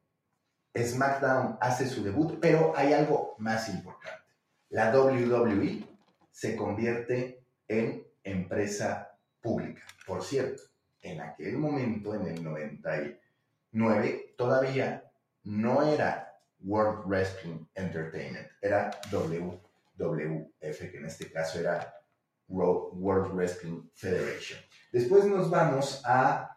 SmackDown 0.77 1.57
hace 1.61 1.89
su 1.89 2.03
debut, 2.03 2.39
pero 2.41 2.73
hay 2.77 2.93
algo 2.93 3.37
más 3.39 3.69
importante. 3.69 4.25
La 4.71 4.91
WWE 4.91 5.85
se 6.31 6.57
convierte 6.57 7.45
en 7.69 8.05
empresa 8.25 9.17
pública. 9.41 9.83
Por 10.07 10.25
cierto, 10.25 10.63
en 11.01 11.21
aquel 11.21 11.59
momento, 11.59 12.15
en 12.15 12.27
el 12.27 12.43
99, 12.43 14.35
todavía 14.37 15.05
no 15.45 15.83
era 15.83 16.37
World 16.61 17.07
Wrestling 17.07 17.67
Entertainment, 17.75 18.49
era 18.61 18.91
WWF, 19.11 19.61
que 20.61 20.97
en 20.97 21.07
este 21.07 21.31
caso 21.31 21.61
era 21.61 22.02
World 22.53 23.35
Wrestling 23.35 23.89
Federation. 23.95 24.61
Después 24.93 25.25
nos 25.25 25.51
vamos 25.51 26.03
a 26.05 26.53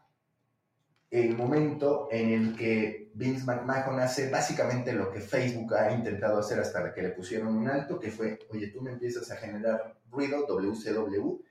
el 1.10 1.36
momento 1.36 2.10
en 2.12 2.30
el 2.30 2.56
que 2.58 3.12
Vince 3.14 3.46
McMahon 3.46 4.00
hace 4.00 4.30
básicamente 4.30 4.92
lo 4.92 5.10
que 5.12 5.22
Facebook 5.22 5.74
ha 5.76 5.92
intentado 5.92 6.40
hacer 6.40 6.60
hasta 6.60 6.94
que 6.94 7.02
le 7.02 7.10
pusieron 7.10 7.56
un 7.56 7.70
alto, 7.70 8.00
que 8.00 8.12
fue, 8.12 8.38
oye, 8.50 8.68
tú 8.68 8.82
me 8.82 8.92
empiezas 8.92 9.32
a 9.32 9.38
generar 9.38 9.98
ruido, 10.10 10.46
WCW, 10.46 11.42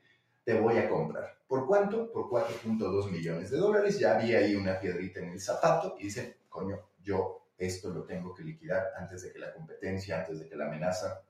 te 0.43 0.59
voy 0.59 0.77
a 0.77 0.87
comprar. 0.87 1.39
¿Por 1.47 1.65
cuánto? 1.65 2.11
Por 2.11 2.29
4.2 2.29 3.09
millones 3.09 3.49
de 3.49 3.57
dólares. 3.57 3.97
Ya 3.97 4.17
había 4.17 4.39
ahí 4.39 4.55
una 4.55 4.79
piedrita 4.79 5.19
en 5.19 5.29
el 5.29 5.39
zapato 5.39 5.95
y 5.99 6.05
dicen, 6.05 6.35
coño, 6.47 6.79
yo 7.01 7.47
esto 7.57 7.89
lo 7.89 8.03
tengo 8.03 8.33
que 8.33 8.43
liquidar 8.43 8.91
antes 8.97 9.23
de 9.23 9.31
que 9.31 9.39
la 9.39 9.53
competencia, 9.53 10.19
antes 10.19 10.39
de 10.39 10.47
que 10.47 10.55
la 10.55 10.67
amenaza 10.67 11.23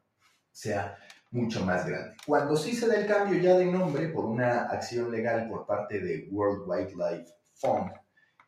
sea 0.52 0.98
mucho 1.36 1.66
más 1.66 1.86
grande. 1.86 2.16
Cuando 2.26 2.56
sí 2.56 2.74
se 2.74 2.88
da 2.88 2.96
el 2.96 3.08
cambio 3.08 3.38
ya 3.40 3.58
de 3.58 3.66
nombre 3.66 4.08
por 4.08 4.26
una 4.26 4.68
acción 4.68 5.12
legal 5.12 5.50
por 5.50 5.66
parte 5.66 6.00
de 6.00 6.30
World 6.32 6.64
Wildlife 6.66 7.30
Fund, 7.56 7.92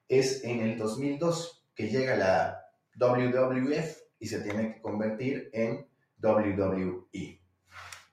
es 0.07 0.43
en 0.45 0.61
el 0.61 0.77
2002 0.77 1.65
que 1.75 1.89
llega 1.89 2.15
la 2.15 2.63
WWF 2.97 3.97
y 4.19 4.27
se 4.27 4.39
tiene 4.39 4.73
que 4.73 4.81
convertir 4.81 5.49
en 5.51 5.85
WWE. 6.21 7.41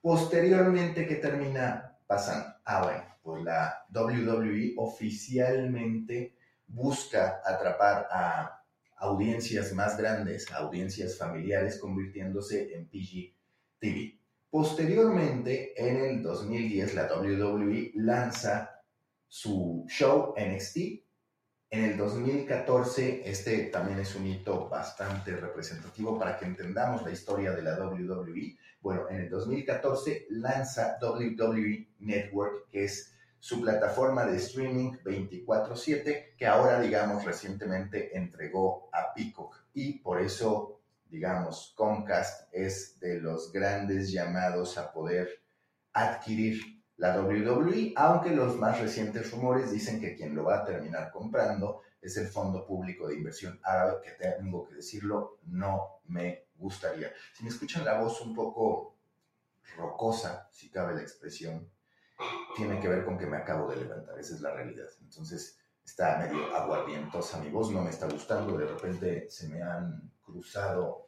Posteriormente, 0.01 1.07
¿qué 1.07 1.15
termina 1.15 1.97
pasando? 2.05 2.53
Ah, 2.65 2.83
bueno, 2.83 3.03
pues 3.23 3.43
la 3.43 3.85
WWE 3.89 4.73
oficialmente 4.75 6.35
busca 6.67 7.41
atrapar 7.45 8.07
a 8.11 8.61
audiencias 8.97 9.73
más 9.73 9.97
grandes, 9.97 10.51
audiencias 10.51 11.17
familiares, 11.17 11.79
convirtiéndose 11.79 12.75
en 12.75 12.89
PG-TV. 12.89 14.24
Posteriormente, 14.55 15.73
en 15.75 15.97
el 15.97 16.23
2010, 16.23 16.95
la 16.95 17.13
WWE 17.13 17.91
lanza 17.95 18.81
su 19.27 19.85
show 19.89 20.33
NXT. 20.37 20.77
En 21.71 21.83
el 21.83 21.97
2014, 21.97 23.29
este 23.29 23.63
también 23.65 23.99
es 23.99 24.15
un 24.15 24.25
hito 24.25 24.69
bastante 24.69 25.35
representativo 25.35 26.17
para 26.17 26.37
que 26.39 26.45
entendamos 26.45 27.03
la 27.03 27.11
historia 27.11 27.51
de 27.51 27.63
la 27.63 27.77
WWE. 27.77 28.57
Bueno, 28.79 29.09
en 29.09 29.23
el 29.23 29.29
2014 29.29 30.27
lanza 30.29 30.99
WWE 31.01 31.89
Network, 31.99 32.69
que 32.69 32.85
es 32.85 33.13
su 33.37 33.59
plataforma 33.59 34.25
de 34.25 34.37
streaming 34.37 34.93
24/7, 35.03 36.37
que 36.37 36.47
ahora, 36.47 36.79
digamos, 36.79 37.25
recientemente 37.25 38.17
entregó 38.17 38.87
a 38.93 39.13
Peacock. 39.13 39.65
Y 39.73 39.99
por 39.99 40.21
eso 40.21 40.79
digamos, 41.09 41.73
Comcast 41.75 42.49
es 42.51 42.99
de 42.99 43.19
los 43.19 43.51
grandes 43.51 44.11
llamados 44.11 44.77
a 44.77 44.91
poder 44.91 45.29
adquirir 45.93 46.83
la 46.97 47.19
WWE, 47.19 47.93
aunque 47.95 48.31
los 48.31 48.57
más 48.57 48.79
recientes 48.79 49.31
rumores 49.31 49.71
dicen 49.71 49.99
que 49.99 50.15
quien 50.15 50.33
lo 50.33 50.45
va 50.45 50.59
a 50.59 50.65
terminar 50.65 51.11
comprando 51.11 51.81
es 52.01 52.17
el 52.17 52.27
Fondo 52.27 52.65
Público 52.65 53.07
de 53.07 53.15
Inversión 53.15 53.59
Árabe, 53.63 53.97
que 54.03 54.11
tengo 54.11 54.65
que 54.67 54.75
decirlo, 54.75 55.39
no 55.47 55.99
me 56.05 56.47
gustaría. 56.55 57.11
Si 57.33 57.43
me 57.43 57.49
escuchan 57.49 57.83
la 57.83 57.99
voz 57.99 58.21
un 58.21 58.33
poco 58.33 58.95
rocosa, 59.75 60.47
si 60.51 60.69
cabe 60.69 60.95
la 60.95 61.01
expresión, 61.01 61.69
tiene 62.55 62.79
que 62.79 62.87
ver 62.87 63.03
con 63.03 63.17
que 63.17 63.25
me 63.25 63.37
acabo 63.37 63.69
de 63.69 63.77
levantar, 63.77 64.17
esa 64.19 64.35
es 64.35 64.41
la 64.41 64.53
realidad. 64.53 64.87
Entonces 65.01 65.59
está 65.83 66.17
medio 66.17 66.55
aguardientosa 66.55 67.39
mi 67.39 67.49
voz, 67.49 67.71
no 67.71 67.81
me 67.81 67.89
está 67.89 68.07
gustando, 68.07 68.57
de 68.57 68.67
repente 68.67 69.29
se 69.29 69.49
me 69.49 69.61
han 69.61 70.11
cruzado 70.35 71.07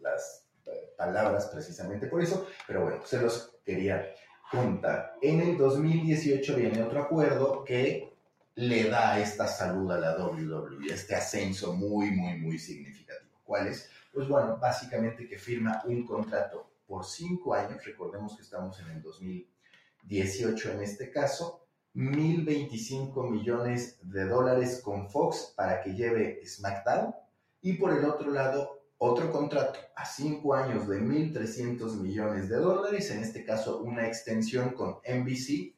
las 0.00 0.46
eh, 0.66 0.94
palabras 0.96 1.46
precisamente 1.46 2.06
por 2.06 2.22
eso, 2.22 2.46
pero 2.66 2.82
bueno, 2.82 3.04
se 3.04 3.20
los 3.20 3.58
quería 3.64 4.14
contar. 4.50 5.16
En 5.20 5.40
el 5.40 5.58
2018 5.58 6.54
viene 6.54 6.82
otro 6.82 7.02
acuerdo 7.02 7.64
que 7.64 8.14
le 8.54 8.88
da 8.88 9.18
esta 9.18 9.48
salud 9.48 9.90
a 9.90 9.98
la 9.98 10.16
WWE, 10.16 10.86
este 10.92 11.16
ascenso 11.16 11.72
muy, 11.74 12.12
muy, 12.12 12.38
muy 12.38 12.58
significativo. 12.58 13.32
¿Cuál 13.42 13.66
es? 13.66 13.90
Pues 14.12 14.28
bueno, 14.28 14.56
básicamente 14.58 15.28
que 15.28 15.38
firma 15.38 15.82
un 15.84 16.06
contrato 16.06 16.70
por 16.86 17.04
cinco 17.04 17.52
años, 17.54 17.84
recordemos 17.84 18.36
que 18.36 18.42
estamos 18.42 18.78
en 18.80 18.90
el 18.90 19.02
2018 19.02 20.70
en 20.72 20.82
este 20.82 21.10
caso, 21.10 21.66
1.025 21.96 23.28
millones 23.28 23.98
de 24.02 24.24
dólares 24.26 24.80
con 24.84 25.10
Fox 25.10 25.52
para 25.56 25.82
que 25.82 25.94
lleve 25.94 26.46
SmackDown 26.46 27.14
y 27.60 27.74
por 27.74 27.92
el 27.92 28.04
otro 28.04 28.30
lado 28.30 28.76
otro 28.98 29.30
contrato 29.30 29.78
a 29.94 30.04
cinco 30.06 30.54
años 30.54 30.88
de 30.88 31.00
1.300 31.00 32.00
millones 32.00 32.48
de 32.48 32.56
dólares, 32.56 33.10
en 33.10 33.22
este 33.22 33.44
caso 33.44 33.82
una 33.82 34.06
extensión 34.06 34.70
con 34.70 34.98
NBC, 35.06 35.74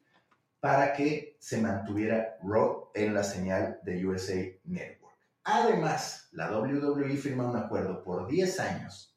para 0.61 0.93
que 0.93 1.37
se 1.39 1.61
mantuviera 1.61 2.37
Raw 2.43 2.91
en 2.95 3.15
la 3.15 3.23
señal 3.23 3.81
de 3.83 4.07
USA 4.07 4.35
Network. 4.65 5.17
Además, 5.45 6.29
la 6.33 6.57
WWE 6.57 7.17
firma 7.17 7.49
un 7.49 7.57
acuerdo 7.57 8.03
por 8.03 8.29
10 8.29 8.61
años 8.61 9.17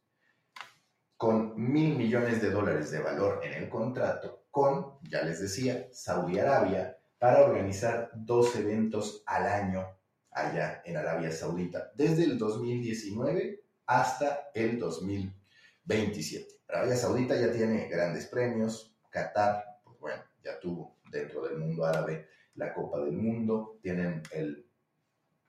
con 1.17 1.53
mil 1.55 1.95
millones 1.95 2.41
de 2.41 2.49
dólares 2.49 2.89
de 2.89 2.99
valor 2.99 3.41
en 3.43 3.53
el 3.53 3.69
contrato 3.69 4.45
con, 4.49 4.97
ya 5.03 5.21
les 5.21 5.39
decía, 5.39 5.87
Saudi 5.91 6.39
Arabia 6.39 6.97
para 7.19 7.43
organizar 7.43 8.09
dos 8.15 8.55
eventos 8.55 9.21
al 9.27 9.45
año 9.45 9.85
allá 10.31 10.81
en 10.85 10.97
Arabia 10.97 11.31
Saudita, 11.31 11.91
desde 11.95 12.23
el 12.23 12.37
2019 12.37 13.63
hasta 13.85 14.49
el 14.53 14.79
2027. 14.79 16.47
Arabia 16.67 16.95
Saudita 16.95 17.39
ya 17.39 17.51
tiene 17.51 17.87
grandes 17.87 18.27
premios, 18.27 18.95
Qatar, 19.09 19.81
pues 19.83 19.99
bueno, 19.99 20.23
ya 20.43 20.59
tuvo 20.59 20.97
dentro 21.11 21.45
del 21.47 21.57
mundo 21.57 21.85
árabe 21.85 22.27
la 22.55 22.73
Copa 22.73 22.99
del 22.99 23.13
Mundo, 23.13 23.79
tienen 23.81 24.23
el 24.31 24.67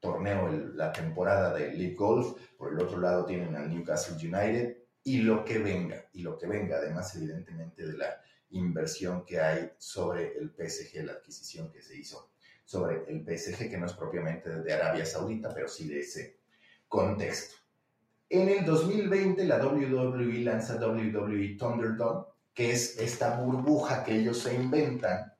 torneo, 0.01 0.49
la 0.75 0.93
temporada 0.93 1.55
de 1.55 1.73
League 1.73 1.95
Golf, 1.95 2.37
por 2.57 2.73
el 2.73 2.81
otro 2.81 2.99
lado 2.99 3.25
tienen 3.25 3.55
al 3.55 3.69
Newcastle 3.71 4.17
United 4.17 4.79
y 5.05 5.19
lo 5.19 5.45
que 5.45 5.59
venga, 5.59 6.09
y 6.12 6.23
lo 6.23 6.39
que 6.39 6.47
venga, 6.47 6.77
además 6.79 7.15
evidentemente 7.15 7.87
de 7.87 7.97
la 7.97 8.21
inversión 8.51 9.25
que 9.25 9.41
hay 9.41 9.71
sobre 9.79 10.37
el 10.37 10.51
PSG, 10.51 11.05
la 11.05 11.12
adquisición 11.12 11.71
que 11.71 11.83
se 11.83 11.97
hizo 11.97 12.32
sobre 12.73 13.05
el 13.07 13.21
PSG, 13.21 13.69
que 13.69 13.76
no 13.76 13.85
es 13.85 13.93
propiamente 13.93 14.49
de 14.49 14.73
Arabia 14.73 15.05
Saudita, 15.05 15.52
pero 15.52 15.69
sí 15.69 15.87
de 15.88 16.00
ese 16.00 16.38
contexto. 16.88 17.57
En 18.31 18.49
el 18.49 18.64
2020 18.64 19.45
la 19.45 19.62
WWE 19.62 20.38
lanza 20.38 20.76
WWE 20.76 21.59
Thunderdome, 21.59 22.25
que 22.55 22.73
es 22.73 22.99
esta 22.99 23.38
burbuja 23.38 24.02
que 24.02 24.17
ellos 24.17 24.38
se 24.38 24.55
inventan 24.55 25.35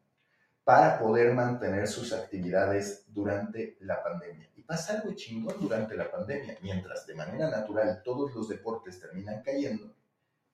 para 0.63 0.99
poder 0.99 1.33
mantener 1.33 1.89
sus 1.89 2.13
actividades 2.13 3.07
durante 3.09 3.79
la 3.81 4.03
pandemia. 4.03 4.51
Y 4.55 4.63
pasa 4.65 4.99
algo 4.99 5.15
chingón 5.15 5.57
durante 5.59 5.97
la 5.97 6.11
pandemia, 6.11 6.59
mientras 6.61 7.07
de 7.07 7.15
manera 7.15 7.49
natural 7.49 8.03
todos 8.05 8.35
los 8.35 8.47
deportes 8.51 9.01
terminan 9.01 9.43
cayendo, 9.43 9.95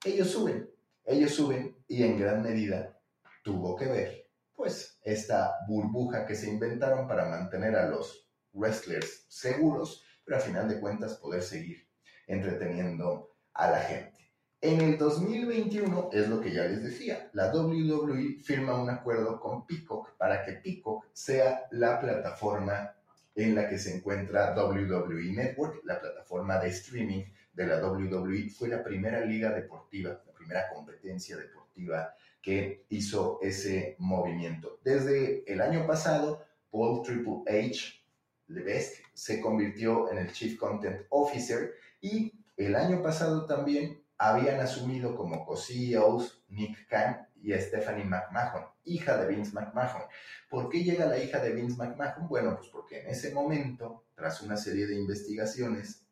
ellos 0.05 0.29
suben, 0.29 0.69
ellos 1.03 1.31
suben 1.31 1.75
y 1.89 2.03
en 2.03 2.17
gran 2.17 2.41
medida 2.41 2.97
tuvo 3.43 3.75
que 3.75 3.85
ver, 3.85 4.28
pues, 4.59 4.99
esta 5.03 5.55
burbuja 5.69 6.25
que 6.25 6.35
se 6.35 6.49
inventaron 6.49 7.07
para 7.07 7.29
mantener 7.29 7.77
a 7.77 7.87
los 7.87 8.29
wrestlers 8.51 9.25
seguros, 9.29 10.03
pero 10.25 10.37
a 10.37 10.41
final 10.41 10.67
de 10.67 10.81
cuentas 10.81 11.15
poder 11.15 11.41
seguir 11.41 11.87
entreteniendo 12.27 13.37
a 13.53 13.71
la 13.71 13.79
gente. 13.79 14.19
En 14.59 14.81
el 14.81 14.97
2021, 14.97 16.09
es 16.11 16.27
lo 16.27 16.41
que 16.41 16.51
ya 16.51 16.65
les 16.65 16.83
decía, 16.83 17.29
la 17.31 17.55
WWE 17.55 18.41
firma 18.43 18.75
un 18.75 18.89
acuerdo 18.89 19.39
con 19.39 19.65
Peacock 19.65 20.17
para 20.17 20.43
que 20.43 20.51
Peacock 20.51 21.05
sea 21.13 21.65
la 21.71 22.01
plataforma 22.01 22.93
en 23.35 23.55
la 23.55 23.69
que 23.69 23.79
se 23.79 23.95
encuentra 23.95 24.53
WWE 24.53 25.31
Network, 25.31 25.85
la 25.85 26.01
plataforma 26.01 26.59
de 26.59 26.67
streaming 26.67 27.23
de 27.53 27.65
la 27.65 27.77
WWE. 27.81 28.49
Fue 28.49 28.67
la 28.67 28.83
primera 28.83 29.21
liga 29.21 29.51
deportiva, 29.51 30.21
la 30.27 30.33
primera 30.33 30.67
competencia 30.67 31.37
deportiva 31.37 32.13
que 32.41 32.85
hizo 32.89 33.39
ese 33.41 33.95
movimiento. 33.99 34.79
Desde 34.83 35.43
el 35.51 35.61
año 35.61 35.85
pasado, 35.85 36.45
Paul 36.71 37.03
Triple 37.03 37.43
H 37.47 37.99
Levesque 38.47 39.03
se 39.13 39.39
convirtió 39.39 40.11
en 40.11 40.17
el 40.17 40.31
Chief 40.31 40.57
Content 40.57 41.05
Officer 41.09 41.73
y 42.01 42.33
el 42.57 42.75
año 42.75 43.01
pasado 43.01 43.45
también 43.45 44.01
habían 44.17 44.59
asumido 44.59 45.15
como 45.15 45.45
co-CEOs 45.45 46.43
Nick 46.49 46.87
Khan 46.87 47.27
y 47.41 47.53
Stephanie 47.53 48.03
McMahon, 48.03 48.65
hija 48.83 49.17
de 49.17 49.33
Vince 49.33 49.53
McMahon. 49.53 50.03
¿Por 50.49 50.67
qué 50.69 50.83
llega 50.83 51.05
la 51.05 51.17
hija 51.17 51.39
de 51.39 51.53
Vince 51.53 51.77
McMahon? 51.77 52.27
Bueno, 52.27 52.57
pues 52.57 52.69
porque 52.69 53.01
en 53.01 53.07
ese 53.07 53.33
momento, 53.33 54.03
tras 54.13 54.41
una 54.41 54.57
serie 54.57 54.87
de 54.87 54.95
investigaciones, 54.95 56.05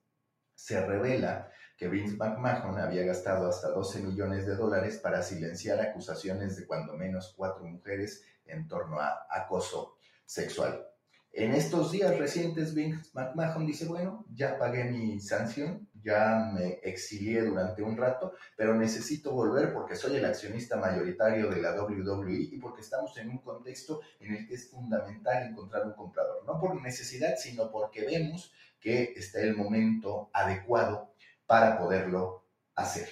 se 0.55 0.85
revela 0.85 1.51
que 1.77 1.87
Vince 1.87 2.17
McMahon 2.17 2.79
había 2.79 3.03
gastado 3.03 3.47
hasta 3.47 3.69
12 3.69 4.01
millones 4.01 4.47
de 4.47 4.55
dólares 4.55 4.97
para 4.97 5.21
silenciar 5.21 5.79
acusaciones 5.79 6.57
de 6.57 6.65
cuando 6.65 6.95
menos 6.95 7.33
cuatro 7.37 7.63
mujeres 7.63 8.23
en 8.45 8.67
torno 8.67 8.99
a 8.99 9.27
acoso 9.29 9.97
sexual. 10.25 10.87
En 11.31 11.53
estos 11.53 11.91
días 11.91 12.17
recientes, 12.17 12.73
Vince 12.73 13.11
McMahon 13.13 13.67
dice, 13.67 13.85
bueno, 13.85 14.25
ya 14.33 14.57
pagué 14.57 14.85
mi 14.85 15.19
sanción, 15.19 15.87
ya 16.01 16.51
me 16.51 16.79
exilié 16.81 17.43
durante 17.43 17.83
un 17.83 17.95
rato, 17.95 18.33
pero 18.55 18.73
necesito 18.73 19.33
volver 19.33 19.71
porque 19.71 19.95
soy 19.95 20.15
el 20.15 20.25
accionista 20.25 20.77
mayoritario 20.77 21.47
de 21.49 21.61
la 21.61 21.79
WWE 21.79 22.49
y 22.51 22.57
porque 22.57 22.81
estamos 22.81 23.15
en 23.17 23.29
un 23.29 23.37
contexto 23.37 24.01
en 24.19 24.33
el 24.33 24.47
que 24.47 24.55
es 24.55 24.71
fundamental 24.71 25.43
encontrar 25.43 25.85
un 25.85 25.93
comprador, 25.93 26.43
no 26.43 26.59
por 26.59 26.81
necesidad, 26.81 27.35
sino 27.37 27.69
porque 27.69 28.03
vemos 28.03 28.51
que 28.79 29.13
está 29.15 29.39
el 29.41 29.55
momento 29.55 30.31
adecuado 30.33 31.13
para 31.47 31.79
poderlo 31.79 32.43
hacer. 32.75 33.09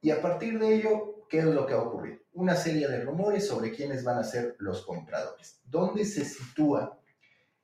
Y 0.00 0.10
a 0.10 0.20
partir 0.20 0.58
de 0.58 0.74
ello, 0.74 1.26
¿qué 1.28 1.38
es 1.38 1.44
lo 1.44 1.66
que 1.66 1.74
ha 1.74 1.82
ocurrido? 1.82 2.18
Una 2.32 2.56
serie 2.56 2.88
de 2.88 3.04
rumores 3.04 3.46
sobre 3.46 3.72
quiénes 3.72 4.02
van 4.02 4.18
a 4.18 4.24
ser 4.24 4.56
los 4.58 4.84
compradores. 4.84 5.60
¿Dónde 5.64 6.04
se 6.04 6.24
sitúa 6.24 6.98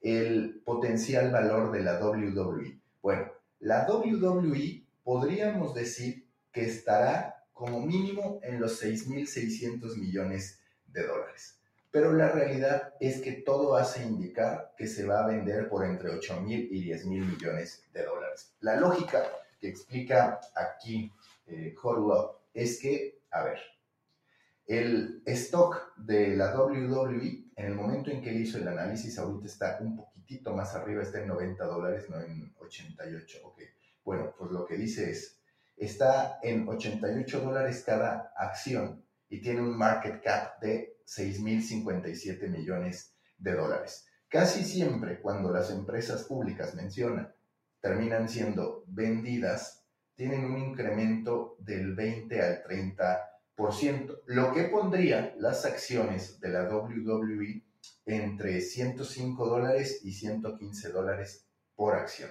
el 0.00 0.62
potencial 0.64 1.30
valor 1.30 1.73
de 1.73 1.82
la 1.82 1.99
WWE? 1.99 2.78
Bueno, 3.00 3.32
la 3.61 3.87
WWE 3.88 4.84
podríamos 5.02 5.75
decir 5.75 6.28
que 6.52 6.66
estará 6.66 7.46
como 7.52 7.80
mínimo 7.80 8.40
en 8.42 8.61
los 8.61 8.82
6.600 8.82 9.96
millones 9.96 10.61
de 10.87 11.06
dólares. 11.06 11.61
Pero 11.90 12.12
la 12.12 12.28
realidad 12.28 12.94
es 12.99 13.20
que 13.20 13.32
todo 13.32 13.76
hace 13.76 14.02
indicar 14.02 14.75
que 14.76 14.88
se 14.88 15.06
va 15.06 15.23
a 15.23 15.28
vender 15.28 15.68
por 15.68 15.84
entre 15.84 16.11
8.000 16.11 16.68
y 16.70 16.90
10.000 16.90 17.06
millones 17.06 17.84
de 17.92 18.04
dólares. 18.04 18.52
La 18.61 18.76
lógica 18.76 19.25
que 19.64 19.71
explica 19.71 20.40
aquí 20.54 21.11
eh, 21.47 21.75
es 22.52 22.78
que, 22.78 23.23
a 23.30 23.44
ver, 23.44 23.59
el 24.66 25.23
stock 25.25 25.94
de 25.97 26.37
la 26.37 26.54
WWE, 26.54 27.47
en 27.56 27.66
el 27.66 27.75
momento 27.75 28.11
en 28.11 28.21
que 28.21 28.35
hizo 28.35 28.59
el 28.59 28.68
análisis, 28.68 29.18
ahorita 29.18 29.47
está 29.47 29.78
un 29.80 29.97
poquitito 29.97 30.54
más 30.54 30.75
arriba, 30.75 31.02
está 31.02 31.23
en 31.23 31.28
90 31.28 31.64
dólares, 31.64 32.11
no 32.11 32.21
en 32.21 32.54
88. 32.59 33.38
Ok, 33.44 33.59
bueno, 34.04 34.35
pues 34.38 34.50
lo 34.50 34.66
que 34.66 34.76
dice 34.76 35.11
es, 35.11 35.40
está 35.78 36.40
en 36.42 36.68
88 36.68 37.40
dólares 37.40 37.83
cada 37.87 38.35
acción 38.37 39.02
y 39.30 39.40
tiene 39.40 39.62
un 39.62 39.78
market 39.78 40.23
cap 40.23 40.61
de 40.61 40.99
6.057 41.06 42.50
millones 42.50 43.14
de 43.38 43.54
dólares. 43.54 44.06
Casi 44.28 44.62
siempre 44.62 45.23
cuando 45.23 45.50
las 45.50 45.71
empresas 45.71 46.25
públicas 46.25 46.75
mencionan, 46.75 47.35
terminan 47.85 48.31
siendo 48.31 48.82
vendidas, 48.87 49.85
tienen 50.15 50.47
un 50.47 50.56
incremento 50.56 51.54
del 51.58 51.95
20 51.95 52.41
al 52.41 52.63
30 52.63 53.30
lo 54.25 54.54
que 54.54 54.65
pondría 54.65 55.35
las 55.39 55.67
acciones 55.67 56.41
de 56.41 56.49
la 56.49 56.67
WWE 56.75 57.63
entre 58.06 58.63
105 58.63 59.47
dólares 59.47 60.00
y 60.02 60.13
115 60.13 60.93
dólares 60.93 61.47
por 61.76 61.95
acción, 61.95 62.30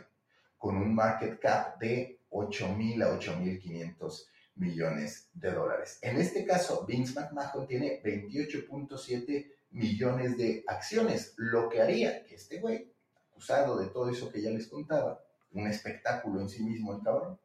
con 0.57 0.75
un 0.75 0.95
market 0.95 1.39
cap 1.39 1.79
de 1.79 2.21
8.000 2.31 3.03
a 3.03 3.19
8.500 3.19 4.25
millones 4.55 5.29
de 5.35 5.51
dólares. 5.51 5.99
En 6.01 6.17
este 6.17 6.47
caso, 6.47 6.83
Vince 6.87 7.13
McMahon 7.13 7.67
tiene 7.67 8.01
28.7 8.01 9.51
millones 9.69 10.35
de 10.35 10.63
acciones, 10.65 11.35
lo 11.37 11.69
que 11.69 11.79
haría 11.79 12.25
que 12.25 12.33
este 12.33 12.59
güey, 12.59 12.91
acusado 13.29 13.77
de 13.77 13.89
todo 13.91 14.09
eso 14.09 14.31
que 14.31 14.41
ya 14.41 14.49
les 14.49 14.67
contaba, 14.67 15.23
un 15.53 15.67
espectáculo 15.67 16.41
en 16.41 16.49
sí 16.49 16.63
mismo 16.63 16.93
el 16.93 17.03
cabrón, 17.03 17.39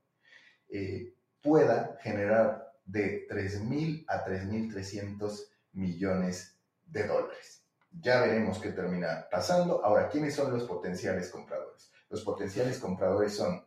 eh, 0.68 1.14
pueda 1.42 1.96
generar 2.00 2.72
de 2.84 3.26
3.000 3.28 4.04
a 4.08 4.24
3.300 4.24 5.50
millones 5.72 6.58
de 6.86 7.06
dólares. 7.06 7.64
Ya 7.90 8.20
veremos 8.20 8.58
qué 8.58 8.72
termina 8.72 9.26
pasando. 9.30 9.84
Ahora, 9.84 10.08
¿quiénes 10.08 10.34
son 10.34 10.52
los 10.52 10.64
potenciales 10.64 11.30
compradores? 11.30 11.90
Los 12.08 12.22
potenciales 12.24 12.78
compradores 12.78 13.34
son 13.34 13.64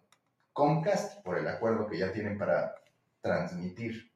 Comcast, 0.53 1.23
por 1.23 1.37
el 1.37 1.47
acuerdo 1.47 1.87
que 1.87 1.97
ya 1.97 2.11
tienen 2.11 2.37
para 2.37 2.75
transmitir 3.21 4.11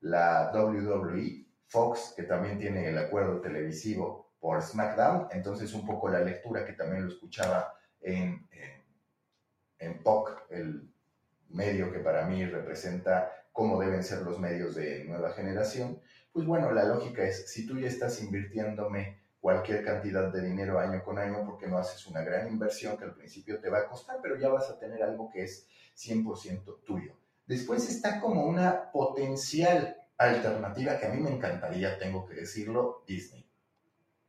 la 0.00 0.50
WWE, 0.54 1.46
Fox, 1.66 2.14
que 2.16 2.22
también 2.22 2.58
tiene 2.58 2.88
el 2.88 2.98
acuerdo 2.98 3.40
televisivo 3.40 4.32
por 4.38 4.62
SmackDown, 4.62 5.28
entonces 5.32 5.72
un 5.74 5.86
poco 5.86 6.08
la 6.08 6.20
lectura 6.20 6.64
que 6.64 6.72
también 6.72 7.04
lo 7.04 7.12
escuchaba 7.12 7.74
en, 8.00 8.48
en, 9.80 10.02
POC, 10.02 10.46
el 10.50 10.88
medio 11.48 11.92
que 11.92 11.98
para 11.98 12.26
mí 12.26 12.44
representa 12.44 13.32
cómo 13.52 13.80
deben 13.80 14.04
ser 14.04 14.22
los 14.22 14.38
medios 14.38 14.74
de 14.74 15.04
nueva 15.04 15.32
generación, 15.32 16.00
pues 16.32 16.46
bueno, 16.46 16.70
la 16.70 16.84
lógica 16.84 17.24
es, 17.24 17.50
si 17.50 17.66
tú 17.66 17.78
ya 17.78 17.88
estás 17.88 18.22
invirtiéndome 18.22 19.18
cualquier 19.40 19.84
cantidad 19.84 20.32
de 20.32 20.42
dinero 20.42 20.78
año 20.78 21.02
con 21.02 21.18
año, 21.18 21.44
porque 21.44 21.66
no 21.66 21.78
haces 21.78 22.06
una 22.06 22.22
gran 22.22 22.48
inversión 22.48 22.96
que 22.96 23.04
al 23.04 23.14
principio 23.14 23.58
te 23.58 23.70
va 23.70 23.80
a 23.80 23.88
costar, 23.88 24.18
pero 24.22 24.38
ya 24.38 24.48
vas 24.48 24.70
a 24.70 24.78
tener 24.78 25.02
algo 25.02 25.30
que 25.30 25.44
es 25.44 25.66
100% 25.96 26.84
tuyo. 26.84 27.16
Después 27.46 27.88
está 27.88 28.20
como 28.20 28.44
una 28.44 28.92
potencial 28.92 29.96
alternativa 30.16 30.98
que 30.98 31.06
a 31.06 31.08
mí 31.08 31.20
me 31.20 31.30
encantaría, 31.30 31.98
tengo 31.98 32.26
que 32.26 32.34
decirlo, 32.34 33.02
Disney. 33.06 33.44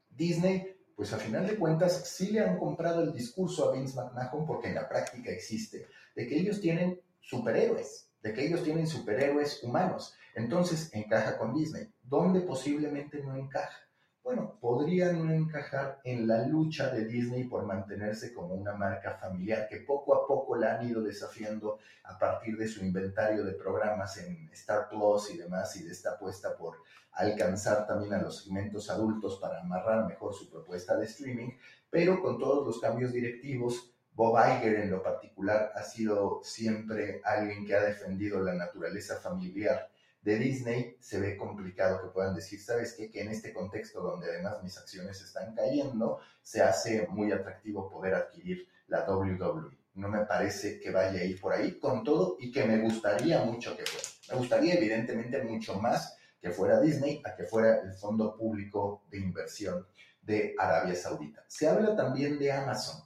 Disney, 0.09 0.70
pues 0.95 1.13
a 1.13 1.17
final 1.17 1.47
de 1.47 1.57
cuentas, 1.57 2.07
sí 2.07 2.31
le 2.31 2.41
han 2.41 2.57
comprado 2.57 3.03
el 3.03 3.13
discurso 3.13 3.69
a 3.69 3.73
Vince 3.73 3.95
McMahon 3.95 4.45
porque 4.45 4.69
en 4.69 4.75
la 4.75 4.87
práctica 4.87 5.31
existe, 5.31 5.87
de 6.15 6.27
que 6.27 6.37
ellos 6.37 6.59
tienen 6.61 6.99
superhéroes 7.19 8.11
de 8.21 8.33
que 8.33 8.45
ellos 8.45 8.63
tienen 8.63 8.87
superhéroes 8.87 9.63
humanos. 9.63 10.15
Entonces 10.35 10.89
encaja 10.93 11.37
con 11.37 11.53
Disney. 11.53 11.91
¿Dónde 12.01 12.41
posiblemente 12.41 13.21
no 13.23 13.35
encaja? 13.35 13.77
Bueno, 14.23 14.59
podría 14.61 15.11
no 15.11 15.31
encajar 15.33 15.99
en 16.03 16.27
la 16.27 16.45
lucha 16.45 16.89
de 16.91 17.05
Disney 17.05 17.45
por 17.45 17.65
mantenerse 17.65 18.31
como 18.31 18.53
una 18.53 18.73
marca 18.73 19.15
familiar 19.15 19.67
que 19.67 19.77
poco 19.77 20.13
a 20.13 20.27
poco 20.27 20.55
la 20.55 20.75
han 20.75 20.87
ido 20.87 21.01
desafiando 21.01 21.79
a 22.03 22.19
partir 22.19 22.55
de 22.55 22.67
su 22.67 22.85
inventario 22.85 23.43
de 23.43 23.53
programas 23.53 24.17
en 24.17 24.47
Star 24.53 24.89
Plus 24.89 25.31
y 25.31 25.37
demás 25.37 25.75
y 25.75 25.83
de 25.83 25.91
esta 25.91 26.11
apuesta 26.11 26.55
por 26.55 26.77
alcanzar 27.13 27.87
también 27.87 28.13
a 28.13 28.21
los 28.21 28.43
segmentos 28.43 28.89
adultos 28.91 29.39
para 29.41 29.59
amarrar 29.59 30.07
mejor 30.07 30.35
su 30.35 30.49
propuesta 30.49 30.95
de 30.97 31.05
streaming, 31.05 31.49
pero 31.89 32.21
con 32.21 32.37
todos 32.37 32.65
los 32.65 32.79
cambios 32.79 33.11
directivos 33.11 33.91
Bob 34.13 34.37
Iger 34.37 34.75
en 34.75 34.91
lo 34.91 35.01
particular 35.01 35.71
ha 35.73 35.83
sido 35.83 36.41
siempre 36.43 37.21
alguien 37.23 37.65
que 37.65 37.75
ha 37.75 37.81
defendido 37.81 38.41
la 38.41 38.53
naturaleza 38.53 39.15
familiar 39.15 39.90
de 40.21 40.37
Disney. 40.37 40.97
Se 40.99 41.19
ve 41.19 41.37
complicado 41.37 42.01
que 42.01 42.09
puedan 42.09 42.35
decir, 42.35 42.61
¿sabes 42.61 42.93
qué? 42.93 43.09
Que 43.09 43.21
en 43.21 43.29
este 43.29 43.53
contexto 43.53 44.01
donde 44.01 44.27
además 44.27 44.61
mis 44.63 44.77
acciones 44.77 45.21
están 45.21 45.53
cayendo, 45.55 46.19
se 46.41 46.61
hace 46.61 47.07
muy 47.07 47.31
atractivo 47.31 47.89
poder 47.89 48.13
adquirir 48.15 48.67
la 48.87 49.09
WWE. 49.09 49.77
No 49.93 50.07
me 50.07 50.25
parece 50.25 50.79
que 50.79 50.91
vaya 50.91 51.19
a 51.19 51.23
ir 51.23 51.39
por 51.39 51.53
ahí 51.53 51.77
con 51.77 52.03
todo 52.03 52.37
y 52.39 52.51
que 52.51 52.63
me 52.63 52.79
gustaría 52.79 53.43
mucho 53.43 53.75
que 53.75 53.85
fuera. 53.85 54.07
Me 54.29 54.37
gustaría 54.37 54.75
evidentemente 54.75 55.43
mucho 55.43 55.79
más 55.79 56.17
que 56.39 56.51
fuera 56.51 56.79
Disney 56.79 57.21
a 57.25 57.35
que 57.35 57.43
fuera 57.43 57.81
el 57.81 57.93
Fondo 57.93 58.35
Público 58.35 59.03
de 59.09 59.19
Inversión 59.19 59.85
de 60.21 60.55
Arabia 60.57 60.95
Saudita. 60.95 61.43
Se 61.47 61.67
habla 61.67 61.95
también 61.95 62.39
de 62.39 62.51
Amazon. 62.51 63.01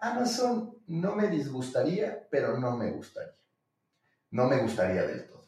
Amazon 0.00 0.78
no 0.86 1.14
me 1.14 1.28
disgustaría, 1.28 2.26
pero 2.30 2.58
no 2.58 2.76
me 2.76 2.90
gustaría. 2.90 3.34
No 4.30 4.46
me 4.46 4.62
gustaría 4.62 5.02
del 5.02 5.26
todo. 5.26 5.39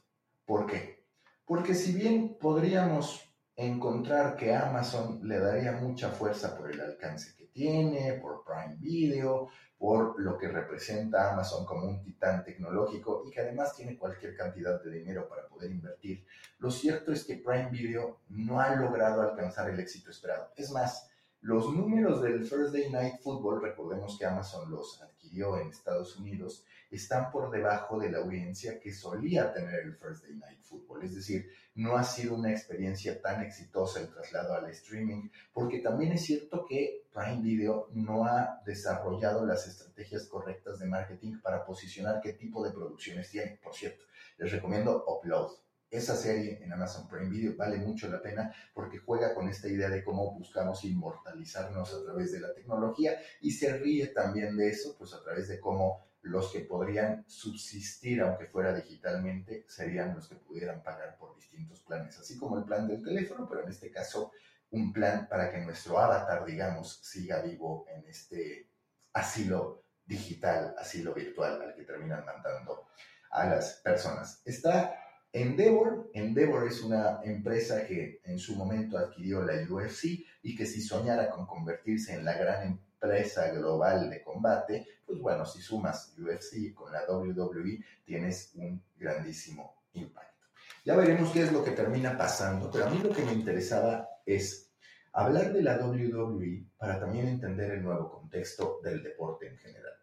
¿Por 0.45 0.67
qué? 0.67 1.07
Porque 1.45 1.75
si 1.75 1.93
bien 1.93 2.37
podríamos 2.41 3.33
encontrar 3.57 4.37
que 4.37 4.55
Amazon 4.55 5.21
le 5.23 5.39
daría 5.39 5.73
mucha 5.73 6.09
fuerza 6.11 6.57
por 6.57 6.71
el 6.71 6.81
alcance 6.81 7.37
que 7.37 7.47
tiene, 7.47 8.15
por 8.15 8.45
Prime 8.45 8.77
Video, 8.79 9.49
por 9.79 10.21
lo 10.21 10.39
que 10.39 10.49
representa 10.49 11.33
Amazon 11.33 11.67
como 11.67 11.87
un 11.87 12.03
titán 12.03 12.45
tecnológico 12.45 13.25
y 13.27 13.31
que 13.31 13.41
además 13.41 13.75
tiene 13.75 13.99
cualquier 13.99 14.37
cantidad 14.37 14.83
de 14.83 14.91
dinero 14.91 15.29
para 15.29 15.47
poder 15.49 15.71
invertir. 15.71 16.25
Lo 16.59 16.71
cierto 16.71 17.13
es 17.13 17.25
que 17.25 17.37
Prime 17.37 17.69
Video 17.71 18.21
no 18.29 18.61
ha 18.61 18.75
logrado 18.77 19.23
alcanzar 19.23 19.69
el 19.71 19.81
éxito 19.81 20.11
esperado. 20.11 20.53
Es 20.57 20.71
más, 20.71 21.12
los 21.43 21.75
números 21.75 22.23
del 22.23 22.49
Thursday 22.49 22.89
Night 22.89 23.21
Football, 23.21 23.63
recordemos 23.63 24.17
que 24.17 24.25
Amazon 24.25 24.71
los 24.71 25.03
adquirió 25.03 25.59
en 25.59 25.71
Estados 25.71 26.17
Unidos, 26.17 26.65
están 26.89 27.33
por 27.33 27.51
debajo 27.51 27.99
de 27.99 28.13
la 28.13 28.19
audiencia 28.19 28.79
que 28.79 28.93
solía 28.93 29.53
tener 29.53 29.81
el 29.81 29.99
Thursday 29.99 30.37
Night 30.37 30.61
Football. 30.63 31.03
Es 31.03 31.17
decir, 31.17 31.51
no 31.75 31.97
ha 31.97 32.05
sido 32.05 32.37
una 32.37 32.53
experiencia 32.53 33.21
tan 33.21 33.43
exitosa 33.43 34.01
el 34.01 34.11
traslado 34.11 34.55
al 34.55 34.71
streaming, 34.71 35.31
porque 35.53 35.81
también 35.81 36.13
es 36.13 36.25
cierto 36.25 36.65
que 36.65 37.09
Prime 37.13 37.43
Video 37.43 37.89
no 37.93 38.25
ha 38.25 38.63
desarrollado 38.65 39.45
las 39.45 39.67
estrategias 39.67 40.27
correctas 40.27 40.79
de 40.79 40.87
marketing 40.87 41.41
para 41.43 41.65
posicionar 41.65 42.21
qué 42.21 42.35
tipo 42.35 42.63
de 42.65 42.71
producciones 42.71 43.29
tiene. 43.31 43.59
Por 43.61 43.75
cierto, 43.75 44.05
les 44.39 44.53
recomiendo 44.53 45.05
Upload 45.09 45.57
esa 45.93 46.17
serie 46.17 46.59
en 46.65 46.73
Amazon 46.73 47.07
Prime 47.07 47.29
Video 47.29 47.55
vale 47.55 47.77
mucho 47.77 48.09
la 48.09 48.23
pena 48.23 48.51
porque 48.73 48.97
juega 48.97 49.35
con 49.35 49.49
esta 49.51 49.69
idea 49.69 49.91
de 49.91 50.03
cómo 50.03 50.33
buscamos 50.33 50.85
inmortalizarnos 50.85 51.93
a 51.93 52.03
través 52.03 52.33
de 52.33 52.41
la 52.41 52.55
tecnología 52.55 53.21
y 53.43 53.51
se 53.51 53.77
ríe 53.77 54.07
también 54.07 54.57
de 54.57 54.71
eso, 54.71 54.97
pues 54.99 55.13
a 55.13 55.23
través 55.23 55.49
de 55.49 55.61
cómo 55.61 56.07
los 56.23 56.51
que 56.51 56.61
podrían 56.61 57.25
subsistir, 57.29 58.23
aunque 58.23 58.47
fuera 58.47 58.75
digitalmente, 58.75 59.67
serían 59.69 60.15
los 60.15 60.29
que 60.29 60.37
pudieran 60.37 60.83
pagar 60.83 61.19
por 61.19 61.37
distintos 61.37 61.83
planes, 61.83 62.19
así 62.19 62.39
como 62.39 62.57
el 62.57 62.65
plan 62.65 62.89
del 62.89 63.03
teléfono, 63.03 63.47
pero 63.47 63.63
en 63.63 63.69
este 63.69 63.91
caso 63.91 64.33
un 64.71 64.95
plan 64.95 65.29
para 65.29 65.53
que 65.53 65.61
nuestro 65.61 65.99
avatar, 65.99 66.47
digamos, 66.47 67.01
siga 67.03 67.43
vivo 67.43 67.85
en 67.91 68.07
este 68.09 68.71
asilo 69.13 69.85
digital, 70.07 70.75
asilo 70.79 71.13
virtual 71.13 71.61
al 71.61 71.75
que 71.75 71.83
terminan 71.83 72.25
mandando 72.25 72.89
a 73.31 73.47
las 73.47 73.81
personas. 73.85 74.41
Está 74.47 74.99
Endeavor, 75.35 76.11
Endeavor 76.13 76.69
es 76.69 76.83
una 76.83 77.23
empresa 77.25 77.87
que 77.87 78.21
en 78.25 78.39
su 78.39 78.55
momento 78.55 78.99
adquirió 78.99 79.43
la 79.43 79.55
UFC 79.67 80.27
y 80.43 80.55
que 80.55 80.67
si 80.67 80.83
soñara 80.83 81.31
con 81.31 81.47
convertirse 81.47 82.15
en 82.15 82.27
la 82.27 82.35
gran 82.35 82.63
empresa 82.67 83.51
global 83.51 84.11
de 84.11 84.23
combate, 84.23 84.87
pues 85.07 85.19
bueno, 85.19 85.47
si 85.47 85.63
sumas 85.63 86.15
UFC 86.19 86.75
con 86.75 86.93
la 86.93 87.11
WWE, 87.11 87.83
tienes 88.05 88.53
un 88.57 88.83
grandísimo 88.99 89.85
impacto. 89.95 90.47
Ya 90.85 90.97
veremos 90.97 91.33
qué 91.33 91.43
es 91.43 91.53
lo 91.53 91.65
que 91.65 91.71
termina 91.71 92.19
pasando, 92.19 92.71
pero 92.71 92.87
a 92.87 92.91
mí 92.91 92.99
lo 93.03 93.11
que 93.11 93.25
me 93.25 93.33
interesaba 93.33 94.09
es 94.27 94.71
hablar 95.15 95.55
de 95.55 95.63
la 95.63 95.79
WWE 95.79 96.67
para 96.77 97.01
también 97.01 97.29
entender 97.29 97.71
el 97.71 97.83
nuevo 97.83 98.11
contexto 98.11 98.81
del 98.83 99.03
deporte 99.03 99.49
en 99.49 99.57
general. 99.57 99.95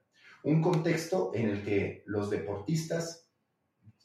Un 0.42 0.62
contexto 0.62 1.32
en 1.36 1.50
el 1.50 1.64
que 1.64 2.04
los 2.08 2.32
deportistas 2.32 3.29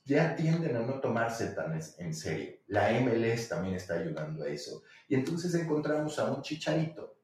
ya 0.04 0.36
tienden 0.36 0.76
a 0.76 0.80
no 0.80 1.00
tomarse 1.00 1.48
tan 1.48 1.80
en 1.98 2.14
serio. 2.14 2.54
La 2.66 2.90
MLS 3.00 3.48
también 3.48 3.74
está 3.74 3.94
ayudando 3.94 4.44
a 4.44 4.48
eso. 4.48 4.82
Y 5.08 5.14
entonces 5.14 5.54
encontramos 5.54 6.18
a 6.18 6.30
un 6.30 6.42
chicharito 6.42 7.16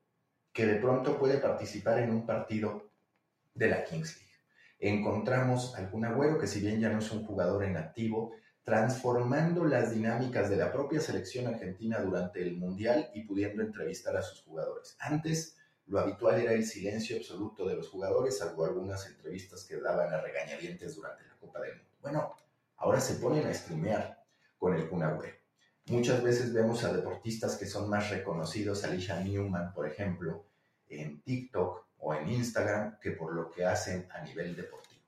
que 0.52 0.66
de 0.66 0.76
pronto 0.76 1.18
puede 1.18 1.38
participar 1.38 1.98
en 1.98 2.10
un 2.10 2.26
partido 2.26 2.90
de 3.54 3.68
la 3.68 3.84
Kings 3.84 4.16
League. 4.16 4.30
Encontramos 4.78 5.74
algún 5.76 6.06
agüero 6.06 6.38
que 6.38 6.46
si 6.46 6.60
bien 6.60 6.80
ya 6.80 6.88
no 6.88 7.00
es 7.00 7.10
un 7.10 7.24
jugador 7.26 7.64
en 7.64 7.76
activo, 7.76 8.32
transformando 8.64 9.64
las 9.64 9.92
dinámicas 9.92 10.48
de 10.48 10.56
la 10.56 10.72
propia 10.72 11.00
selección 11.00 11.46
argentina 11.46 12.00
durante 12.00 12.40
el 12.42 12.56
Mundial 12.56 13.10
y 13.14 13.24
pudiendo 13.24 13.62
entrevistar 13.62 14.16
a 14.16 14.22
sus 14.22 14.42
jugadores. 14.42 14.96
Antes 15.00 15.56
lo 15.86 15.98
habitual 15.98 16.40
era 16.40 16.52
el 16.52 16.64
silencio 16.64 17.16
absoluto 17.16 17.66
de 17.66 17.76
los 17.76 17.88
jugadores, 17.88 18.38
salvo 18.38 18.64
algunas 18.64 19.06
entrevistas 19.06 19.64
que 19.64 19.80
daban 19.80 20.12
a 20.12 20.20
regañadientes 20.20 20.94
durante 20.94 21.24
la 21.24 21.36
Copa 21.38 21.60
del 21.60 21.76
Mundo. 21.76 21.90
Bueno, 22.00 22.34
Ahora 22.80 22.98
se 22.98 23.14
ponen 23.16 23.46
a 23.46 23.52
streamear 23.52 24.24
con 24.58 24.74
el 24.74 24.88
Kun 24.88 25.04
Muchas 25.86 26.22
veces 26.22 26.52
vemos 26.52 26.82
a 26.82 26.92
deportistas 26.92 27.56
que 27.56 27.66
son 27.66 27.90
más 27.90 28.08
reconocidos, 28.08 28.84
Alicia 28.84 29.20
Newman, 29.20 29.74
por 29.74 29.86
ejemplo, 29.86 30.46
en 30.88 31.20
TikTok 31.20 31.86
o 31.98 32.14
en 32.14 32.28
Instagram, 32.30 32.98
que 32.98 33.10
por 33.10 33.34
lo 33.34 33.50
que 33.50 33.66
hacen 33.66 34.08
a 34.10 34.22
nivel 34.22 34.56
deportivo. 34.56 35.02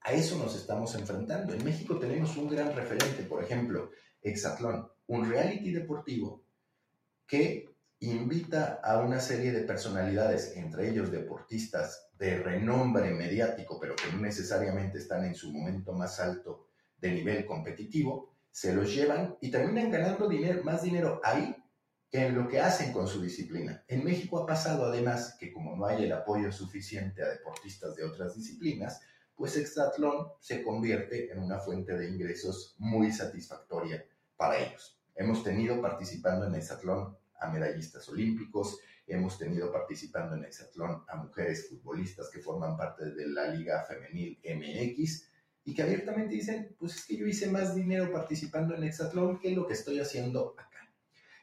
A 0.00 0.12
eso 0.12 0.38
nos 0.38 0.56
estamos 0.56 0.94
enfrentando. 0.94 1.52
En 1.52 1.62
México 1.62 1.98
tenemos 1.98 2.38
un 2.38 2.48
gran 2.48 2.74
referente, 2.74 3.22
por 3.24 3.44
ejemplo, 3.44 3.90
Exatlón, 4.22 4.90
un 5.08 5.28
reality 5.28 5.72
deportivo 5.72 6.42
que 7.26 7.68
invita 7.98 8.80
a 8.82 8.98
una 9.00 9.20
serie 9.20 9.52
de 9.52 9.64
personalidades, 9.64 10.56
entre 10.56 10.88
ellos 10.88 11.10
deportistas 11.10 12.08
de 12.18 12.38
renombre 12.38 13.10
mediático, 13.10 13.78
pero 13.78 13.94
que 13.94 14.10
no 14.10 14.22
necesariamente 14.22 14.96
están 14.96 15.26
en 15.26 15.34
su 15.34 15.52
momento 15.52 15.92
más 15.92 16.18
alto 16.18 16.69
de 17.00 17.12
nivel 17.12 17.46
competitivo, 17.46 18.30
se 18.50 18.74
los 18.74 18.94
llevan 18.94 19.36
y 19.40 19.50
terminan 19.50 19.90
ganando 19.90 20.28
dinero, 20.28 20.62
más 20.64 20.82
dinero 20.82 21.20
ahí 21.24 21.56
que 22.10 22.26
en 22.26 22.34
lo 22.34 22.48
que 22.48 22.60
hacen 22.60 22.92
con 22.92 23.06
su 23.06 23.22
disciplina. 23.22 23.84
En 23.86 24.04
México 24.04 24.42
ha 24.42 24.46
pasado 24.46 24.86
además 24.86 25.36
que 25.38 25.52
como 25.52 25.76
no 25.76 25.86
hay 25.86 26.04
el 26.04 26.12
apoyo 26.12 26.50
suficiente 26.50 27.22
a 27.22 27.28
deportistas 27.28 27.94
de 27.94 28.04
otras 28.04 28.34
disciplinas, 28.34 29.00
pues 29.36 29.56
Exatlón 29.56 30.26
se 30.40 30.62
convierte 30.62 31.32
en 31.32 31.38
una 31.38 31.60
fuente 31.60 31.96
de 31.96 32.10
ingresos 32.10 32.74
muy 32.78 33.12
satisfactoria 33.12 34.04
para 34.36 34.58
ellos. 34.58 35.00
Hemos 35.14 35.44
tenido 35.44 35.80
participando 35.80 36.46
en 36.46 36.56
Exatlón 36.56 37.16
a 37.38 37.48
medallistas 37.48 38.08
olímpicos, 38.08 38.80
hemos 39.06 39.38
tenido 39.38 39.72
participando 39.72 40.34
en 40.34 40.44
Exatlón 40.44 41.04
a 41.08 41.16
mujeres 41.16 41.68
futbolistas 41.68 42.28
que 42.30 42.40
forman 42.40 42.76
parte 42.76 43.04
de 43.12 43.28
la 43.28 43.46
Liga 43.46 43.84
Femenil 43.84 44.40
MX 44.44 45.29
y 45.64 45.74
que 45.74 45.82
abiertamente 45.82 46.34
dicen, 46.34 46.74
pues 46.78 46.96
es 46.96 47.04
que 47.04 47.16
yo 47.16 47.26
hice 47.26 47.50
más 47.50 47.74
dinero 47.74 48.12
participando 48.12 48.74
en 48.74 48.84
Hexatlón 48.84 49.38
que 49.38 49.50
lo 49.50 49.66
que 49.66 49.74
estoy 49.74 50.00
haciendo 50.00 50.54
acá. 50.58 50.92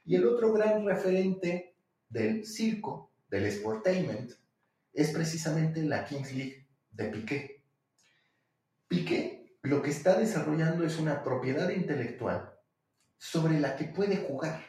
Y 0.05 0.15
el 0.15 0.25
otro 0.25 0.53
gran 0.53 0.85
referente 0.85 1.75
del 2.09 2.45
circo, 2.45 3.11
del 3.29 3.51
sportainment, 3.51 4.31
es 4.93 5.11
precisamente 5.11 5.83
la 5.83 6.05
Kings 6.05 6.33
League 6.33 6.67
de 6.91 7.05
Piqué. 7.09 7.61
Piqué 8.87 9.37
lo 9.63 9.81
que 9.81 9.89
está 9.89 10.17
desarrollando 10.17 10.85
es 10.85 10.97
una 10.97 11.23
propiedad 11.23 11.69
intelectual 11.69 12.53
sobre 13.17 13.59
la 13.59 13.75
que 13.75 13.85
puede 13.85 14.17
jugar. 14.17 14.63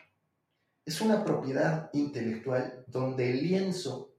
Es 0.84 1.00
una 1.00 1.24
propiedad 1.24 1.90
intelectual 1.92 2.84
donde 2.88 3.30
el 3.30 3.42
lienzo, 3.42 4.16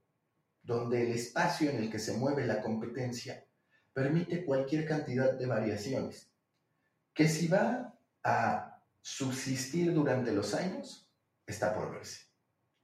donde 0.63 1.01
el 1.03 1.11
espacio 1.11 1.69
en 1.69 1.77
el 1.77 1.91
que 1.91 1.99
se 1.99 2.13
mueve 2.13 2.45
la 2.45 2.61
competencia 2.61 3.45
permite 3.93 4.45
cualquier 4.45 4.87
cantidad 4.87 5.33
de 5.33 5.45
variaciones, 5.45 6.31
que 7.13 7.27
si 7.27 7.47
va 7.47 7.97
a 8.23 8.81
subsistir 9.01 9.93
durante 9.93 10.31
los 10.31 10.53
años, 10.53 11.09
está 11.45 11.73
por 11.73 11.91
verse. 11.91 12.27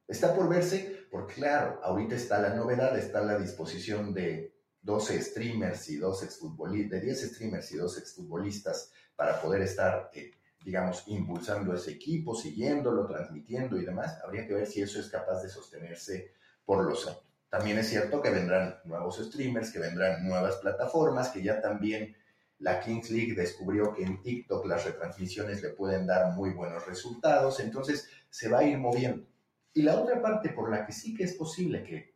Está 0.07 0.35
por 0.35 0.47
verse 0.49 1.07
porque, 1.09 1.35
claro, 1.35 1.79
ahorita 1.83 2.15
está 2.15 2.39
la 2.39 2.53
novedad, 2.53 2.97
está 2.97 3.21
la 3.21 3.37
disposición 3.37 4.13
de 4.13 4.55
12 4.81 5.21
streamers 5.21 5.89
y 5.89 5.97
dos 5.97 6.21
exfutbolistas, 6.23 6.99
de 6.99 7.05
10 7.07 7.33
streamers 7.33 7.71
y 7.71 7.77
dos 7.77 7.97
exfutbolistas 7.97 8.91
para 9.15 9.41
poder 9.41 9.63
estar, 9.63 10.11
eh, 10.13 10.31
digamos, 10.63 11.03
impulsando 11.07 11.73
ese 11.73 11.91
equipo, 11.91 12.35
siguiéndolo, 12.35 13.07
transmitiendo 13.07 13.77
y 13.77 13.85
demás. 13.85 14.19
Habría 14.23 14.45
que 14.45 14.53
ver 14.53 14.67
si 14.67 14.81
eso 14.81 14.99
es 14.99 15.07
capaz 15.07 15.41
de 15.41 15.49
sostenerse 15.49 16.33
por 16.65 16.83
los 16.83 17.07
años. 17.07 17.24
También 17.49 17.77
es 17.77 17.89
cierto 17.89 18.21
que 18.21 18.29
vendrán 18.29 18.79
nuevos 18.83 19.17
streamers, 19.17 19.71
que 19.71 19.79
vendrán 19.79 20.27
nuevas 20.27 20.55
plataformas, 20.57 21.29
que 21.29 21.41
ya 21.41 21.61
también 21.61 22.15
la 22.59 22.79
Kings 22.79 23.09
League 23.09 23.33
descubrió 23.35 23.93
que 23.93 24.03
en 24.03 24.21
TikTok 24.21 24.65
las 24.65 24.85
retransmisiones 24.85 25.61
le 25.61 25.69
pueden 25.69 26.07
dar 26.07 26.33
muy 26.33 26.51
buenos 26.51 26.85
resultados, 26.85 27.59
entonces 27.59 28.09
se 28.29 28.49
va 28.49 28.59
a 28.59 28.63
ir 28.63 28.77
moviendo. 28.77 29.27
Y 29.73 29.81
la 29.81 29.99
otra 29.99 30.21
parte 30.21 30.49
por 30.49 30.69
la 30.69 30.85
que 30.85 30.93
sí 30.93 31.15
que 31.15 31.25
es 31.25 31.33
posible 31.33 31.83
que 31.83 32.15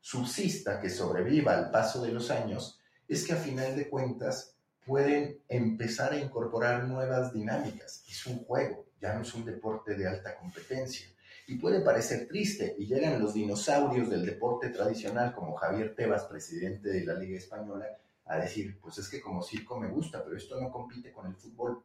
subsista, 0.00 0.80
que 0.80 0.88
sobreviva 0.88 1.52
al 1.52 1.70
paso 1.70 2.02
de 2.02 2.12
los 2.12 2.30
años, 2.30 2.80
es 3.08 3.26
que 3.26 3.32
a 3.32 3.36
final 3.36 3.74
de 3.76 3.88
cuentas 3.88 4.56
pueden 4.84 5.42
empezar 5.48 6.12
a 6.12 6.18
incorporar 6.18 6.84
nuevas 6.84 7.32
dinámicas. 7.32 8.04
Es 8.08 8.24
un 8.26 8.44
juego, 8.44 8.86
ya 9.00 9.14
no 9.14 9.22
es 9.22 9.34
un 9.34 9.44
deporte 9.44 9.96
de 9.96 10.06
alta 10.06 10.36
competencia. 10.36 11.08
Y 11.46 11.56
puede 11.56 11.80
parecer 11.80 12.26
triste, 12.26 12.74
y 12.78 12.86
llegan 12.86 13.22
los 13.22 13.34
dinosaurios 13.34 14.10
del 14.10 14.26
deporte 14.26 14.70
tradicional, 14.70 15.32
como 15.32 15.54
Javier 15.54 15.94
Tebas, 15.94 16.24
presidente 16.24 16.90
de 16.90 17.04
la 17.04 17.14
Liga 17.14 17.38
Española, 17.38 17.86
a 18.24 18.38
decir, 18.38 18.78
pues 18.80 18.98
es 18.98 19.08
que 19.08 19.20
como 19.20 19.42
circo 19.42 19.78
me 19.78 19.88
gusta, 19.88 20.24
pero 20.24 20.36
esto 20.36 20.60
no 20.60 20.70
compite 20.72 21.12
con 21.12 21.26
el 21.26 21.36
fútbol. 21.36 21.82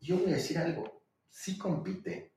Yo 0.00 0.18
voy 0.18 0.32
a 0.32 0.36
decir 0.36 0.58
algo, 0.58 1.02
sí 1.30 1.56
compite, 1.56 2.32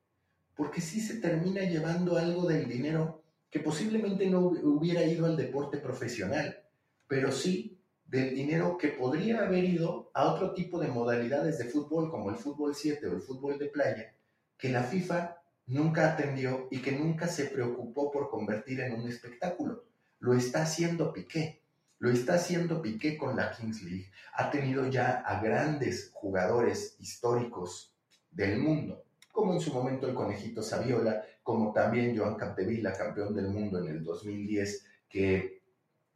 porque 0.55 0.79
sí 0.79 1.01
se 1.01 1.15
termina 1.19 1.63
llevando 1.63 2.17
algo 2.17 2.47
del 2.47 2.67
dinero 2.69 3.23
que 3.49 3.59
posiblemente 3.59 4.29
no 4.29 4.39
hubiera 4.47 5.03
ido 5.03 5.25
al 5.25 5.35
deporte 5.35 5.77
profesional, 5.77 6.63
pero 7.07 7.31
sí 7.31 7.77
del 8.05 8.33
dinero 8.33 8.77
que 8.77 8.89
podría 8.89 9.45
haber 9.45 9.63
ido 9.63 10.11
a 10.13 10.31
otro 10.31 10.53
tipo 10.53 10.79
de 10.79 10.87
modalidades 10.87 11.57
de 11.57 11.65
fútbol, 11.65 12.09
como 12.09 12.29
el 12.29 12.35
fútbol 12.35 12.73
7 12.73 13.07
o 13.07 13.13
el 13.13 13.21
fútbol 13.21 13.59
de 13.59 13.67
playa, 13.67 14.15
que 14.57 14.69
la 14.69 14.83
FIFA 14.83 15.42
nunca 15.73 16.13
atendió 16.13 16.67
y 16.69 16.79
que 16.79 16.91
nunca 16.91 17.27
se 17.27 17.45
preocupó 17.45 18.11
por 18.11 18.29
convertir 18.29 18.79
en 18.81 18.93
un 18.93 19.07
espectáculo. 19.09 19.85
Lo 20.19 20.33
está 20.33 20.61
haciendo 20.61 21.11
Piqué. 21.11 21.63
Lo 21.99 22.11
está 22.11 22.35
haciendo 22.35 22.81
Piqué 22.81 23.17
con 23.17 23.35
la 23.35 23.51
Kings 23.51 23.81
League. 23.81 24.11
Ha 24.35 24.51
tenido 24.51 24.87
ya 24.87 25.21
a 25.21 25.41
grandes 25.41 26.11
jugadores 26.13 26.95
históricos 26.99 27.95
del 28.29 28.59
mundo, 28.59 29.05
como 29.31 29.53
en 29.53 29.59
su 29.59 29.73
momento 29.73 30.07
el 30.07 30.13
conejito 30.13 30.61
Saviola, 30.61 31.23
como 31.41 31.73
también 31.73 32.17
Joan 32.17 32.35
Capdevila, 32.35 32.93
campeón 32.93 33.33
del 33.35 33.47
mundo 33.47 33.79
en 33.79 33.87
el 33.87 34.03
2010, 34.03 34.85
que 35.09 35.61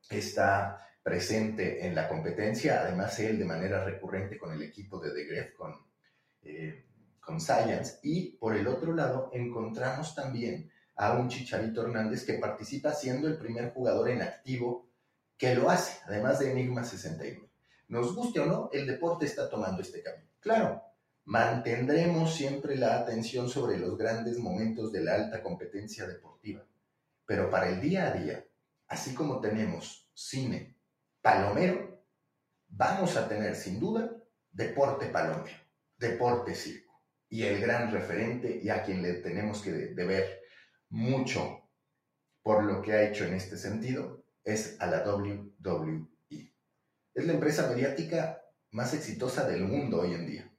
está 0.10 0.88
presente 1.02 1.86
en 1.86 1.96
la 1.96 2.08
competencia, 2.08 2.82
además 2.82 3.20
él 3.20 3.40
de 3.40 3.46
manera 3.46 3.84
recurrente 3.84 4.38
con 4.38 4.52
el 4.52 4.62
equipo 4.62 5.00
de 5.00 5.12
The 5.12 5.24
Gref, 5.26 5.54
con, 5.56 5.74
eh, 6.44 6.87
con 7.28 7.42
Science, 7.42 8.00
y 8.04 8.38
por 8.38 8.56
el 8.56 8.70
otro 8.70 8.96
lado 8.96 9.30
encontramos 9.34 10.16
también 10.16 10.72
a 10.96 11.12
un 11.12 11.28
Chicharito 11.28 11.82
Hernández 11.82 12.26
que 12.26 12.36
participa 12.36 12.94
siendo 12.94 13.28
el 13.28 13.38
primer 13.38 13.74
jugador 13.74 14.10
en 14.10 14.22
activo 14.22 14.88
que 15.38 15.54
lo 15.54 15.70
hace, 15.70 16.00
además 16.06 16.40
de 16.40 16.52
Enigma 16.52 16.86
61. 16.86 17.46
Nos 17.90 18.16
guste 18.16 18.40
o 18.40 18.46
no, 18.46 18.70
el 18.72 18.88
deporte 18.88 19.26
está 19.26 19.50
tomando 19.50 19.82
este 19.82 20.02
camino. 20.02 20.30
Claro, 20.40 20.82
mantendremos 21.26 22.34
siempre 22.34 22.78
la 22.78 22.98
atención 22.98 23.50
sobre 23.50 23.78
los 23.78 23.98
grandes 23.98 24.40
momentos 24.40 24.94
de 24.94 25.04
la 25.04 25.16
alta 25.16 25.44
competencia 25.44 26.08
deportiva, 26.08 26.66
pero 27.26 27.50
para 27.50 27.68
el 27.68 27.82
día 27.82 28.08
a 28.08 28.12
día, 28.12 28.46
así 28.88 29.14
como 29.14 29.42
tenemos 29.42 30.10
cine 30.14 30.78
palomero, 31.22 32.02
vamos 32.70 33.18
a 33.18 33.28
tener 33.28 33.54
sin 33.58 33.82
duda 33.82 34.10
deporte 34.50 35.08
palomero, 35.08 35.58
deporte 35.98 36.56
circo. 36.56 36.87
Y 37.30 37.44
el 37.44 37.60
gran 37.60 37.92
referente 37.92 38.60
y 38.62 38.70
a 38.70 38.84
quien 38.84 39.02
le 39.02 39.16
tenemos 39.16 39.62
que 39.62 39.72
deber 39.72 40.42
mucho 40.90 41.70
por 42.42 42.64
lo 42.64 42.82
que 42.82 42.94
ha 42.94 43.10
hecho 43.10 43.26
en 43.26 43.34
este 43.34 43.58
sentido 43.58 44.24
es 44.44 44.78
a 44.80 44.88
la 44.88 45.04
WWE. 45.04 46.08
Es 47.14 47.26
la 47.26 47.34
empresa 47.34 47.68
mediática 47.68 48.42
más 48.72 48.94
exitosa 48.94 49.48
del 49.48 49.66
mundo 49.66 50.02
hoy 50.02 50.14
en 50.14 50.26
día. 50.26 50.54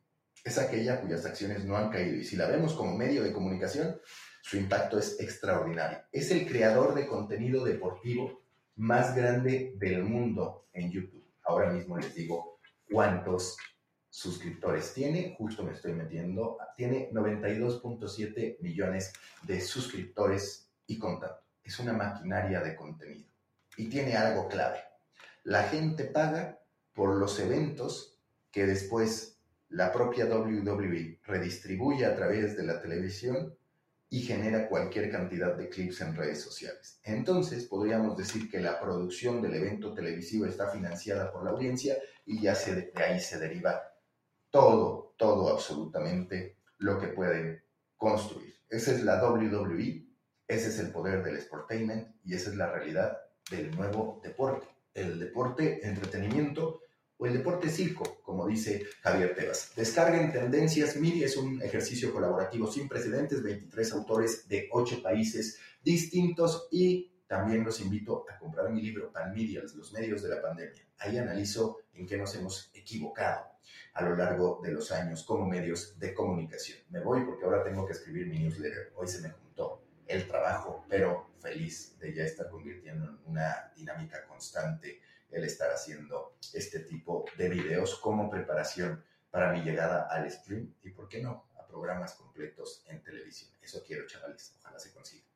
Es 0.44 0.59
aquella 0.59 1.00
cuyas 1.00 1.24
acciones 1.24 1.64
no 1.64 1.76
han 1.76 1.90
caído 1.90 2.16
y 2.16 2.24
si 2.24 2.37
la 2.37 2.46
vemos 2.46 2.74
como 2.74 2.96
medio 2.96 3.22
de 3.22 3.33
comunicación, 3.33 3.98
su 4.42 4.57
impacto 4.57 4.98
es 4.98 5.18
extraordinario. 5.20 6.00
Es 6.12 6.31
el 6.31 6.46
creador 6.46 6.94
de 6.94 7.07
contenido 7.07 7.64
deportivo 7.64 8.42
más 8.76 9.16
grande 9.16 9.74
del 9.76 10.04
mundo 10.04 10.68
en 10.72 10.90
YouTube. 10.90 11.24
Ahora 11.44 11.70
mismo 11.70 11.96
les 11.96 12.14
digo 12.14 12.61
cuántos 12.90 13.57
suscriptores 14.10 14.94
tiene, 14.94 15.34
justo 15.36 15.62
me 15.62 15.72
estoy 15.72 15.92
metiendo, 15.92 16.58
tiene 16.76 17.10
92.7 17.10 18.58
millones 18.60 19.12
de 19.42 19.60
suscriptores 19.60 20.70
y 20.86 20.98
contando. 20.98 21.36
Es 21.62 21.78
una 21.78 21.92
maquinaria 21.92 22.60
de 22.60 22.74
contenido 22.74 23.28
y 23.76 23.88
tiene 23.88 24.16
algo 24.16 24.48
clave. 24.48 24.78
La 25.44 25.64
gente 25.64 26.04
paga 26.04 26.58
por 26.94 27.16
los 27.16 27.38
eventos 27.38 28.18
que 28.50 28.66
después 28.66 29.38
la 29.68 29.92
propia 29.92 30.26
WWE 30.26 31.20
redistribuye 31.24 32.06
a 32.06 32.16
través 32.16 32.56
de 32.56 32.64
la 32.64 32.80
televisión 32.80 33.54
y 34.10 34.22
genera 34.22 34.68
cualquier 34.68 35.10
cantidad 35.10 35.54
de 35.54 35.68
clips 35.68 36.00
en 36.00 36.16
redes 36.16 36.40
sociales. 36.40 36.98
Entonces, 37.04 37.66
podríamos 37.66 38.16
decir 38.16 38.50
que 38.50 38.60
la 38.60 38.80
producción 38.80 39.42
del 39.42 39.54
evento 39.54 39.92
televisivo 39.92 40.46
está 40.46 40.70
financiada 40.70 41.30
por 41.30 41.44
la 41.44 41.50
audiencia 41.50 41.98
y 42.24 42.40
ya 42.40 42.54
se, 42.54 42.74
de 42.74 43.02
ahí 43.02 43.20
se 43.20 43.38
deriva 43.38 43.82
todo, 44.50 45.14
todo 45.16 45.52
absolutamente 45.52 46.58
lo 46.78 46.98
que 46.98 47.08
pueden 47.08 47.62
construir. 47.96 48.54
Esa 48.68 48.92
es 48.92 49.02
la 49.02 49.22
WWE, 49.22 50.06
ese 50.46 50.68
es 50.68 50.78
el 50.78 50.90
poder 50.90 51.22
del 51.22 51.40
sportainment 51.40 52.16
y 52.24 52.34
esa 52.34 52.50
es 52.50 52.56
la 52.56 52.70
realidad 52.70 53.18
del 53.50 53.70
nuevo 53.76 54.20
deporte, 54.22 54.66
el 54.94 55.18
deporte 55.18 55.87
entretenimiento 55.87 56.80
o 57.16 57.26
el 57.26 57.32
deporte 57.32 57.68
circo, 57.68 58.20
como 58.22 58.46
dice 58.46 58.87
Javier 59.02 59.34
Tebas. 59.34 59.72
Descarguen 59.74 60.32
Tendencias 60.32 60.96
MIDI, 60.96 61.24
es 61.24 61.37
un 61.37 61.61
ejercicio 61.61 62.12
colaborativo 62.12 62.70
sin 62.70 62.88
precedentes, 62.88 63.42
23 63.42 63.92
autores 63.92 64.48
de 64.48 64.68
8 64.70 65.02
países 65.02 65.58
distintos 65.82 66.68
y 66.70 67.17
también 67.28 67.62
los 67.62 67.80
invito 67.80 68.24
a 68.28 68.38
comprar 68.38 68.70
mi 68.70 68.80
libro 68.80 69.12
Pan 69.12 69.32
Medials, 69.32 69.74
los 69.74 69.92
medios 69.92 70.22
de 70.22 70.30
la 70.30 70.40
pandemia. 70.40 70.82
Ahí 70.98 71.18
analizo 71.18 71.80
en 71.92 72.06
qué 72.06 72.16
nos 72.16 72.34
hemos 72.34 72.70
equivocado 72.74 73.46
a 73.92 74.02
lo 74.02 74.16
largo 74.16 74.60
de 74.62 74.72
los 74.72 74.90
años 74.90 75.24
como 75.24 75.46
medios 75.46 75.98
de 75.98 76.14
comunicación. 76.14 76.78
Me 76.88 77.00
voy 77.00 77.24
porque 77.24 77.44
ahora 77.44 77.62
tengo 77.62 77.86
que 77.86 77.92
escribir 77.92 78.26
mi 78.28 78.38
newsletter. 78.38 78.92
Hoy 78.96 79.06
se 79.06 79.20
me 79.20 79.28
juntó 79.28 79.82
el 80.06 80.26
trabajo, 80.26 80.86
pero 80.88 81.28
feliz 81.38 81.98
de 81.98 82.14
ya 82.14 82.24
estar 82.24 82.48
convirtiendo 82.48 83.10
en 83.10 83.18
una 83.26 83.72
dinámica 83.76 84.24
constante 84.26 85.02
el 85.30 85.44
estar 85.44 85.70
haciendo 85.70 86.38
este 86.54 86.80
tipo 86.80 87.26
de 87.36 87.50
videos 87.50 87.96
como 87.98 88.30
preparación 88.30 89.04
para 89.30 89.52
mi 89.52 89.60
llegada 89.60 90.06
al 90.10 90.30
stream 90.30 90.74
y, 90.82 90.90
¿por 90.90 91.08
qué 91.08 91.20
no?, 91.20 91.50
a 91.58 91.66
programas 91.66 92.14
completos 92.14 92.82
en 92.88 93.02
televisión. 93.02 93.50
Eso 93.60 93.84
quiero, 93.86 94.06
chavales. 94.06 94.56
Ojalá 94.60 94.78
se 94.78 94.94
consiga. 94.94 95.27